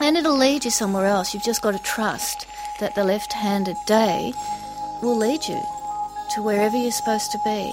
And 0.00 0.16
it'll 0.16 0.36
lead 0.36 0.64
you 0.66 0.70
somewhere 0.70 1.06
else. 1.06 1.32
You've 1.32 1.42
just 1.42 1.62
got 1.62 1.72
to 1.72 1.82
trust 1.82 2.46
that 2.78 2.94
the 2.94 3.04
left 3.04 3.32
handed 3.32 3.76
day 3.86 4.32
will 5.02 5.16
lead 5.16 5.48
you 5.48 5.60
to 6.34 6.42
wherever 6.42 6.76
you're 6.76 6.92
supposed 6.92 7.32
to 7.32 7.38
be. 7.44 7.72